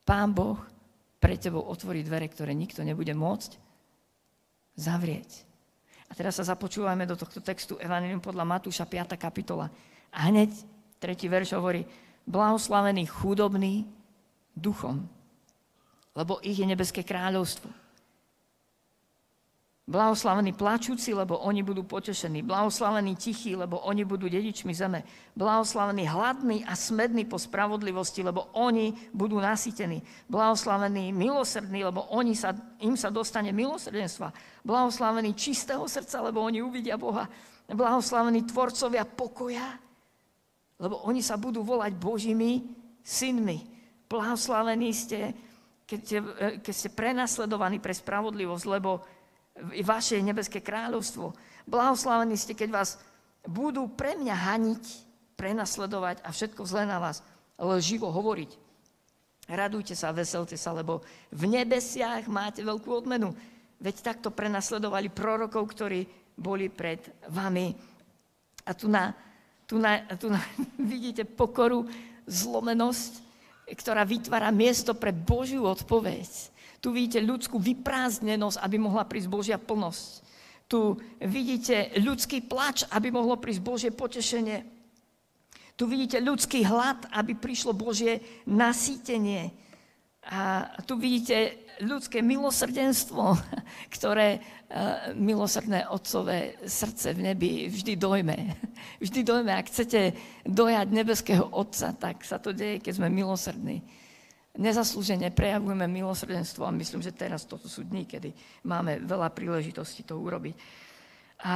Pán 0.03 0.35
Boh 0.35 0.59
pre 1.21 1.37
tebou 1.37 1.61
otvorí 1.61 2.01
dvere, 2.01 2.25
ktoré 2.25 2.57
nikto 2.57 2.81
nebude 2.81 3.13
môcť 3.13 3.61
zavrieť. 4.73 5.45
A 6.09 6.17
teraz 6.17 6.41
sa 6.41 6.49
započúvame 6.49 7.05
do 7.05 7.13
tohto 7.15 7.39
textu 7.39 7.77
Evangelium 7.77 8.19
podľa 8.19 8.43
Matúša 8.43 8.89
5. 8.89 9.15
kapitola. 9.15 9.69
A 10.11 10.27
hneď 10.27 10.51
tretí 10.99 11.29
verš 11.29 11.55
hovorí, 11.55 11.85
blahoslavený 12.25 13.07
chudobný 13.07 13.87
duchom, 14.51 15.07
lebo 16.17 16.43
ich 16.43 16.59
je 16.59 16.67
nebeské 16.67 17.05
kráľovstvo. 17.05 17.69
Blahoslavení 19.91 20.55
plačúci, 20.55 21.11
lebo 21.11 21.35
oni 21.43 21.67
budú 21.67 21.83
potešení. 21.83 22.47
Blahoslavení 22.47 23.11
tichí, 23.19 23.59
lebo 23.59 23.75
oni 23.83 24.07
budú 24.07 24.31
dedičmi 24.31 24.71
zeme. 24.71 25.03
Blahoslavení 25.35 26.07
hladní 26.07 26.63
a 26.63 26.79
smední 26.79 27.27
po 27.27 27.35
spravodlivosti, 27.35 28.23
lebo 28.23 28.47
oni 28.55 28.95
budú 29.11 29.43
nasytení. 29.43 29.99
Blahoslavení 30.31 31.11
milosrdní, 31.11 31.83
lebo 31.83 32.07
oni 32.07 32.39
sa, 32.39 32.55
im 32.79 32.95
sa 32.95 33.11
dostane 33.11 33.51
milosrdenstva. 33.51 34.31
Blahoslavení 34.63 35.35
čistého 35.35 35.83
srdca, 35.83 36.23
lebo 36.23 36.39
oni 36.39 36.63
uvidia 36.63 36.95
Boha. 36.95 37.27
Blahoslavení 37.67 38.47
tvorcovia 38.47 39.03
pokoja, 39.03 39.75
lebo 40.79 41.03
oni 41.03 41.19
sa 41.19 41.35
budú 41.35 41.67
volať 41.67 41.99
Božími 41.99 42.63
synmi. 43.03 43.59
Blahoslavení 44.07 44.95
ste, 44.95 45.35
keď 45.83 45.99
ste, 45.99 46.17
keď 46.63 46.73
ste 46.79 46.89
prenasledovaní 46.95 47.83
pre 47.83 47.91
spravodlivosť, 47.91 48.65
lebo 48.71 49.03
vaše 49.83 50.19
nebeské 50.23 50.63
kráľovstvo. 50.63 51.35
Blahoslavení 51.67 52.35
ste, 52.39 52.55
keď 52.57 52.69
vás 52.71 52.89
budú 53.45 53.89
pre 53.91 54.15
mňa 54.17 54.35
haniť, 54.35 54.83
prenasledovať 55.35 56.21
a 56.21 56.29
všetko 56.29 56.61
zle 56.69 56.85
na 56.85 57.01
vás 57.01 57.25
lživo 57.57 58.13
hovoriť. 58.13 58.51
Radujte 59.49 59.97
sa, 59.97 60.13
veselte 60.13 60.53
sa, 60.53 60.69
lebo 60.71 61.01
v 61.33 61.43
nebesiach 61.49 62.29
máte 62.29 62.61
veľkú 62.61 62.89
odmenu. 62.93 63.33
Veď 63.81 64.13
takto 64.13 64.29
prenasledovali 64.29 65.09
prorokov, 65.09 65.65
ktorí 65.73 66.05
boli 66.37 66.69
pred 66.69 67.01
vami. 67.33 67.73
A 68.69 68.71
tu 68.77 68.85
na, 68.85 69.09
tu 69.65 69.81
na, 69.81 70.05
tu 70.13 70.29
na 70.29 70.37
vidíte 70.93 71.25
pokoru, 71.25 71.89
zlomenosť, 72.29 73.11
ktorá 73.73 74.05
vytvára 74.05 74.53
miesto 74.53 74.93
pre 74.93 75.09
Božiu 75.09 75.65
odpoveď. 75.65 76.50
Tu 76.81 76.89
vidíte 76.89 77.21
ľudskú 77.21 77.61
vyprázdnenosť, 77.61 78.57
aby 78.57 78.77
mohla 78.81 79.05
prísť 79.05 79.29
Božia 79.29 79.57
plnosť. 79.61 80.25
Tu 80.65 80.97
vidíte 81.21 81.93
ľudský 82.01 82.41
plač, 82.41 82.89
aby 82.89 83.13
mohlo 83.13 83.37
prísť 83.37 83.61
Božie 83.61 83.91
potešenie. 83.93 84.65
Tu 85.77 85.85
vidíte 85.85 86.17
ľudský 86.17 86.65
hlad, 86.65 87.05
aby 87.13 87.37
prišlo 87.37 87.77
Božie 87.77 88.25
nasýtenie. 88.49 89.53
A 90.25 90.73
tu 90.89 90.97
vidíte 90.97 91.53
ľudské 91.85 92.25
milosrdenstvo, 92.25 93.37
ktoré 93.95 94.41
uh, 94.41 95.13
milosrdné 95.13 95.85
otcové 95.85 96.57
srdce 96.65 97.13
v 97.13 97.29
nebi 97.29 97.51
vždy 97.69 97.93
dojme. 97.93 98.37
Vždy 99.05 99.21
dojme. 99.21 99.53
Ak 99.53 99.69
chcete 99.69 100.17
dojať 100.49 100.87
nebeského 100.89 101.45
Otca, 101.45 101.93
tak 101.93 102.25
sa 102.25 102.41
to 102.41 102.53
deje, 102.53 102.81
keď 102.81 103.01
sme 103.01 103.09
milosrdní 103.09 104.00
nezaslúžene 104.57 105.31
prejavujeme 105.31 105.87
milosrdenstvo 105.87 106.67
a 106.67 106.75
myslím, 106.75 106.99
že 106.99 107.15
teraz 107.15 107.47
toto 107.47 107.71
sú 107.71 107.87
dní, 107.87 108.03
kedy 108.03 108.35
máme 108.67 108.99
veľa 109.03 109.31
príležitostí 109.31 110.03
to 110.03 110.19
urobiť. 110.19 110.55
A, 111.41 111.55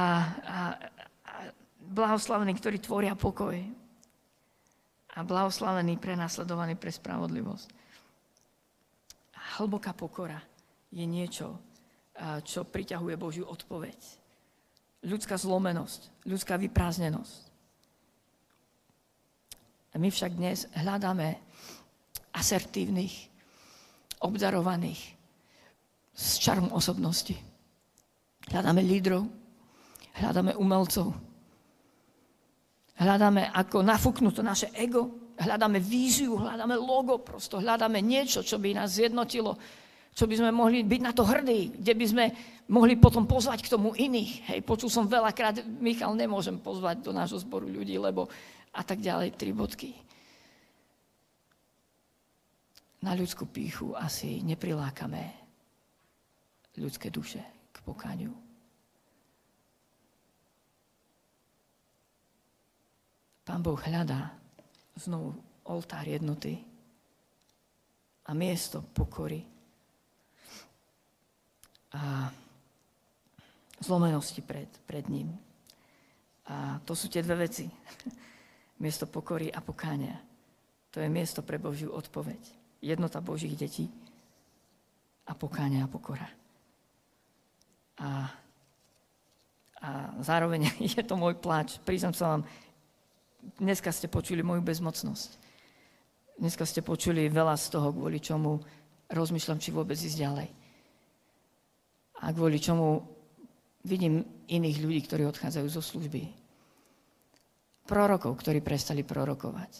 a 1.24 1.34
blahoslavení, 1.92 2.56
ktorí 2.56 2.80
tvoria 2.80 3.12
pokoj. 3.14 3.54
A 5.16 5.18
blahoslavení 5.24 5.96
prenasledovaní 5.96 6.76
pre 6.76 6.92
spravodlivosť. 6.92 7.68
A 9.36 9.40
hlboká 9.60 9.96
pokora 9.96 10.40
je 10.92 11.04
niečo, 11.08 11.56
čo 12.44 12.64
priťahuje 12.68 13.14
Božiu 13.16 13.44
odpoveď. 13.48 13.96
Ľudská 15.06 15.36
zlomenosť, 15.36 16.26
ľudská 16.28 16.56
vyprázdnenosť. 16.60 17.40
A 19.92 19.96
my 19.96 20.08
však 20.12 20.36
dnes 20.36 20.68
hľadáme 20.76 21.40
asertívnych, 22.36 23.32
obdarovaných, 24.20 25.16
s 26.16 26.40
čarom 26.40 26.72
osobnosti. 26.72 27.36
Hľadáme 28.48 28.80
lídrov, 28.80 29.28
hľadáme 30.16 30.56
umelcov, 30.56 31.12
hľadáme 32.96 33.52
ako 33.52 33.84
nafúknúť 33.84 34.34
to 34.40 34.42
naše 34.44 34.68
ego, 34.72 35.32
hľadáme 35.36 35.76
víziu, 35.76 36.40
hľadáme 36.40 36.76
logo, 36.80 37.20
prosto 37.20 37.60
hľadáme 37.60 38.00
niečo, 38.00 38.40
čo 38.40 38.56
by 38.56 38.72
nás 38.72 38.96
zjednotilo, 38.96 39.60
čo 40.16 40.24
by 40.24 40.34
sme 40.40 40.50
mohli 40.56 40.80
byť 40.80 41.00
na 41.04 41.12
to 41.12 41.28
hrdí, 41.28 41.76
kde 41.76 41.92
by 41.92 42.06
sme 42.08 42.24
mohli 42.72 42.96
potom 42.96 43.28
pozvať 43.28 43.60
k 43.60 43.72
tomu 43.76 43.92
iných. 43.92 44.48
Hej, 44.48 44.60
počul 44.64 44.88
som 44.88 45.04
veľakrát, 45.04 45.60
Michal, 45.76 46.16
nemôžem 46.16 46.56
pozvať 46.56 47.04
do 47.04 47.12
nášho 47.12 47.36
zboru 47.44 47.68
ľudí, 47.68 48.00
lebo 48.00 48.32
a 48.72 48.80
tak 48.80 49.04
ďalej, 49.04 49.36
tri 49.36 49.52
bodky 49.52 50.05
na 53.02 53.12
ľudskú 53.12 53.48
píchu 53.48 53.92
asi 53.92 54.40
neprilákame 54.40 55.22
ľudské 56.76 57.08
duše 57.08 57.40
k 57.72 57.76
pokáňu. 57.84 58.32
Pán 63.46 63.62
Boh 63.62 63.78
hľadá 63.78 64.34
znovu 64.98 65.38
oltár 65.70 66.02
jednoty 66.02 66.58
a 68.26 68.34
miesto 68.34 68.82
pokory 68.82 69.46
a 71.94 72.26
zlomenosti 73.78 74.42
pred, 74.42 74.66
pred 74.82 75.06
ním. 75.06 75.30
A 76.50 76.82
to 76.82 76.98
sú 76.98 77.06
tie 77.06 77.22
dve 77.22 77.46
veci. 77.46 77.70
miesto 78.82 79.06
pokory 79.06 79.48
a 79.48 79.62
pokáňa. 79.62 80.16
To 80.90 80.98
je 80.98 81.08
miesto 81.12 81.44
pre 81.46 81.60
Božiu 81.60 81.92
odpoveď. 81.94 82.55
Jednota 82.80 83.24
Božích 83.24 83.56
detí 83.56 83.88
a 85.26 85.32
pokáňa 85.34 85.84
a 85.84 85.90
pokora. 85.90 86.28
A, 87.98 88.30
a 89.82 89.88
zároveň 90.22 90.70
je 90.94 91.02
to 91.02 91.18
môj 91.18 91.34
pláč. 91.40 91.82
Priznam 91.82 92.14
sa 92.14 92.36
vám, 92.36 92.42
dneska 93.58 93.90
ste 93.90 94.06
počuli 94.06 94.46
moju 94.46 94.62
bezmocnosť. 94.62 95.30
Dneska 96.36 96.68
ste 96.68 96.84
počuli 96.84 97.32
veľa 97.32 97.56
z 97.56 97.66
toho, 97.72 97.96
kvôli 97.96 98.20
čomu 98.20 98.60
rozmýšľam, 99.08 99.56
či 99.56 99.72
vôbec 99.72 99.96
ísť 99.96 100.20
ďalej. 100.20 100.48
A 102.20 102.26
kvôli 102.32 102.60
čomu 102.60 103.00
vidím 103.88 104.20
iných 104.44 104.78
ľudí, 104.84 105.00
ktorí 105.08 105.24
odchádzajú 105.32 105.66
zo 105.72 105.80
služby. 105.80 106.28
Prorokov, 107.88 108.36
ktorí 108.36 108.60
prestali 108.60 109.00
prorokovať. 109.00 109.72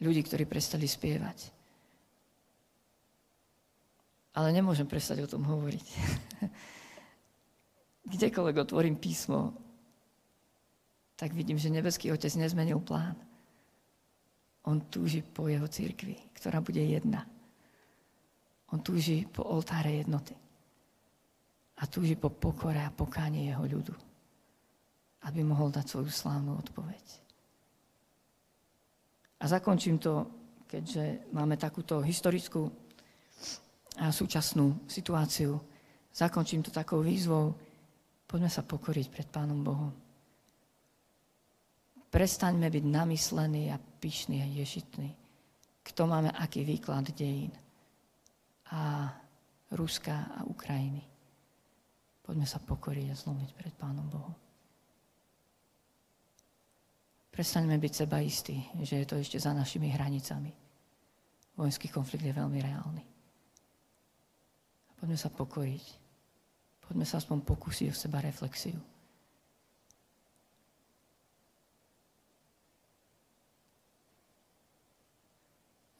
Ľudí, 0.00 0.20
ktorí 0.24 0.48
prestali 0.48 0.88
spievať. 0.88 1.59
Ale 4.34 4.54
nemôžem 4.54 4.86
prestať 4.86 5.26
o 5.26 5.30
tom 5.30 5.42
hovoriť. 5.42 5.86
Kdekoľvek 8.14 8.56
otvorím 8.62 8.96
písmo, 8.98 9.54
tak 11.20 11.36
vidím, 11.36 11.60
že 11.60 11.68
nebeský 11.68 12.08
otec 12.14 12.32
nezmenil 12.32 12.80
plán. 12.80 13.18
On 14.64 14.80
túži 14.80 15.20
po 15.20 15.52
jeho 15.52 15.68
církvi, 15.68 16.16
ktorá 16.32 16.64
bude 16.64 16.80
jedna. 16.80 17.28
On 18.72 18.80
túži 18.80 19.26
po 19.26 19.44
oltáre 19.44 20.00
jednoty. 20.00 20.32
A 21.80 21.88
túži 21.88 22.16
po 22.16 22.28
pokore 22.28 22.80
a 22.80 22.92
pokánie 22.92 23.52
jeho 23.52 23.64
ľudu. 23.68 23.94
Aby 25.28 25.44
mohol 25.44 25.68
dať 25.68 25.92
svoju 25.92 26.12
slávnu 26.12 26.56
odpoveď. 26.60 27.04
A 29.40 29.48
zakončím 29.48 29.96
to, 29.96 30.28
keďže 30.68 31.32
máme 31.32 31.56
takúto 31.56 32.04
historickú 32.04 32.68
súčasnú 34.08 34.88
situáciu. 34.88 35.60
Zakončím 36.16 36.64
to 36.64 36.72
takou 36.72 37.04
výzvou. 37.04 37.52
Poďme 38.24 38.48
sa 38.48 38.64
pokoriť 38.64 39.06
pred 39.12 39.28
Pánom 39.28 39.60
Bohom. 39.60 39.92
Prestaňme 42.08 42.72
byť 42.72 42.84
namyslení 42.88 43.68
a 43.68 43.76
pyšní 43.76 44.40
a 44.40 44.46
ješitní. 44.48 45.12
Kto 45.84 46.08
máme 46.08 46.32
aký 46.32 46.64
výklad 46.64 47.12
dejín. 47.12 47.52
A 48.72 49.12
Ruska 49.70 50.32
a 50.34 50.48
Ukrajiny. 50.48 51.04
Poďme 52.24 52.46
sa 52.48 52.58
pokoriť 52.58 53.06
a 53.12 53.18
zlomiť 53.18 53.50
pred 53.52 53.74
Pánom 53.76 54.08
Bohom. 54.08 54.34
Prestaňme 57.30 57.78
byť 57.78 57.92
seba 57.94 58.18
istí, 58.18 58.58
že 58.82 59.02
je 59.02 59.06
to 59.06 59.14
ešte 59.20 59.38
za 59.38 59.54
našimi 59.54 59.92
hranicami. 59.94 60.50
Vojenský 61.54 61.86
konflikt 61.92 62.26
je 62.26 62.34
veľmi 62.34 62.58
reálny. 62.58 63.09
Poďme 65.00 65.16
sa 65.16 65.32
pokoriť. 65.32 65.84
Poďme 66.84 67.08
sa 67.08 67.18
aspoň 67.18 67.40
pokúsiť 67.42 67.88
o 67.88 67.96
seba 67.96 68.20
reflexiu. 68.20 68.76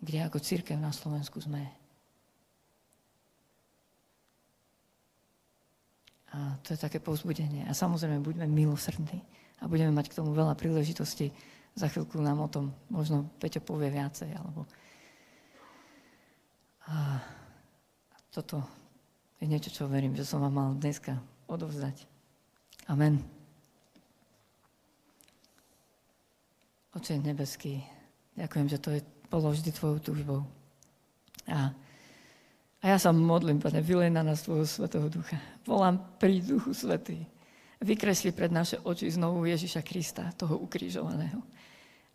kde 0.01 0.27
ako 0.27 0.41
církev 0.41 0.81
na 0.81 0.91
Slovensku 0.91 1.39
sme. 1.45 1.61
A 6.31 6.57
to 6.65 6.73
je 6.73 6.79
také 6.81 7.03
povzbudenie. 7.03 7.69
A 7.69 7.77
samozrejme, 7.77 8.25
buďme 8.25 8.47
milosrdní 8.49 9.21
a 9.61 9.69
budeme 9.69 9.93
mať 9.93 10.09
k 10.09 10.17
tomu 10.23 10.33
veľa 10.33 10.57
príležitostí. 10.57 11.29
Za 11.77 11.93
chvíľku 11.93 12.17
nám 12.19 12.41
o 12.41 12.49
tom 12.49 12.73
možno 12.89 13.29
Peťo 13.39 13.61
povie 13.61 13.93
viacej, 13.93 14.33
alebo... 14.35 14.65
A 16.91 17.23
toto 18.35 18.80
je 19.40 19.48
niečo, 19.48 19.72
čo 19.72 19.88
verím, 19.88 20.12
že 20.12 20.29
som 20.29 20.44
vám 20.44 20.55
mal 20.55 20.70
dneska 20.76 21.16
odovzdať. 21.48 22.05
Amen. 22.92 23.24
Oče 26.92 27.16
nebeský, 27.22 27.81
ďakujem, 28.37 28.66
že 28.68 28.79
to 28.83 28.90
je 28.92 29.00
bolo 29.31 29.55
vždy 29.55 29.70
tvojou 29.70 29.98
túžbou. 30.03 30.40
A, 31.46 31.70
a 32.83 32.85
ja 32.85 32.98
sa 32.98 33.14
modlím, 33.14 33.62
Pane, 33.62 33.79
vylej 33.79 34.11
na 34.11 34.26
nás 34.26 34.42
tvojho 34.42 34.66
Svetého 34.66 35.07
Ducha. 35.07 35.38
Volám 35.62 36.03
pri 36.18 36.42
Duchu 36.42 36.74
Svetý. 36.74 37.22
Vykresli 37.81 38.35
pred 38.35 38.50
naše 38.50 38.76
oči 38.83 39.09
znovu 39.09 39.46
Ježiša 39.46 39.81
Krista, 39.87 40.35
toho 40.35 40.59
ukrižovaného. 40.61 41.40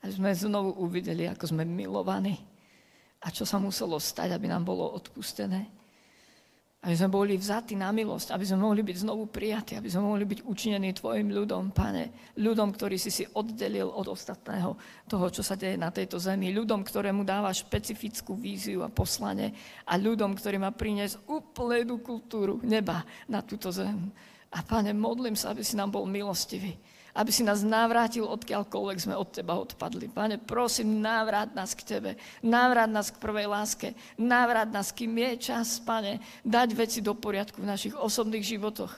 Aby 0.04 0.12
sme 0.12 0.30
znovu 0.36 0.76
uvideli, 0.78 1.26
ako 1.26 1.56
sme 1.56 1.64
milovaní 1.66 2.38
a 3.24 3.32
čo 3.34 3.48
sa 3.48 3.58
muselo 3.58 3.98
stať, 3.98 4.36
aby 4.36 4.52
nám 4.52 4.68
bolo 4.68 4.86
odpustené 4.94 5.66
aby 6.86 6.94
sme 6.94 7.10
boli 7.10 7.34
vzatí 7.34 7.74
na 7.74 7.90
milosť, 7.90 8.30
aby 8.30 8.46
sme 8.46 8.62
mohli 8.62 8.86
byť 8.86 9.10
znovu 9.10 9.26
prijatí, 9.26 9.74
aby 9.74 9.90
sme 9.90 10.06
mohli 10.06 10.22
byť 10.22 10.46
učinení 10.46 10.94
Tvojim 10.94 11.34
ľudom, 11.34 11.74
Pane. 11.74 12.14
Ľudom, 12.38 12.70
ktorý 12.78 13.02
si 13.02 13.10
si 13.10 13.26
oddelil 13.26 13.90
od 13.90 14.06
ostatného 14.06 14.78
toho, 15.10 15.26
čo 15.34 15.42
sa 15.42 15.58
deje 15.58 15.82
na 15.82 15.90
tejto 15.90 16.22
zemi. 16.22 16.54
Ľudom, 16.54 16.86
ktorému 16.86 17.26
dáva 17.26 17.50
špecifickú 17.50 18.38
víziu 18.38 18.86
a 18.86 18.94
poslanie. 18.94 19.50
A 19.90 19.98
ľudom, 19.98 20.38
ktorý 20.38 20.62
má 20.62 20.70
priniesť 20.70 21.26
úplnú 21.26 22.06
kultúru 22.06 22.62
neba 22.62 23.02
na 23.26 23.42
túto 23.42 23.74
zem. 23.74 24.14
A 24.54 24.62
Pane, 24.62 24.94
modlím 24.94 25.34
sa, 25.34 25.58
aby 25.58 25.66
si 25.66 25.74
nám 25.74 25.90
bol 25.90 26.06
milostivý 26.06 26.78
aby 27.16 27.32
si 27.32 27.48
nás 27.48 27.64
navrátil, 27.64 28.28
odkiaľkoľvek 28.28 28.98
sme 29.00 29.16
od 29.16 29.32
Teba 29.32 29.56
odpadli. 29.56 30.12
Pane, 30.12 30.36
prosím, 30.36 31.00
návrat 31.00 31.56
nás 31.56 31.72
k 31.72 31.88
Tebe, 31.88 32.20
návrat 32.44 32.92
nás 32.92 33.08
k 33.08 33.22
prvej 33.24 33.48
láske, 33.48 33.96
návrat 34.20 34.68
nás, 34.68 34.92
kým 34.92 35.16
je 35.16 35.32
čas, 35.40 35.80
Pane, 35.80 36.20
dať 36.44 36.76
veci 36.76 37.00
do 37.00 37.16
poriadku 37.16 37.64
v 37.64 37.72
našich 37.72 37.96
osobných 37.96 38.44
životoch 38.44 38.92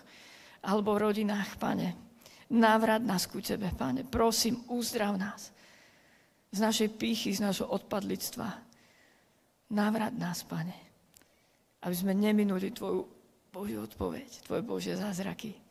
alebo 0.66 0.98
v 0.98 1.14
rodinách, 1.14 1.62
Pane. 1.62 1.94
Návrat 2.50 3.06
nás 3.06 3.30
ku 3.30 3.38
Tebe, 3.38 3.70
Pane. 3.78 4.02
Prosím, 4.02 4.66
uzdrav 4.66 5.14
nás 5.14 5.54
z 6.50 6.58
našej 6.58 6.90
pýchy, 6.98 7.38
z 7.38 7.46
našho 7.46 7.70
odpadlictva. 7.70 8.50
Návrat 9.78 10.18
nás, 10.18 10.42
Pane, 10.42 10.74
aby 11.86 11.94
sme 11.94 12.18
neminuli 12.18 12.74
Tvoju 12.74 13.06
Božiu 13.54 13.86
odpoveď, 13.86 14.42
Tvoje 14.42 14.64
Božie 14.66 14.94
zázraky. 14.98 15.67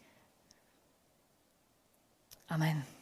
Amen. 2.50 2.95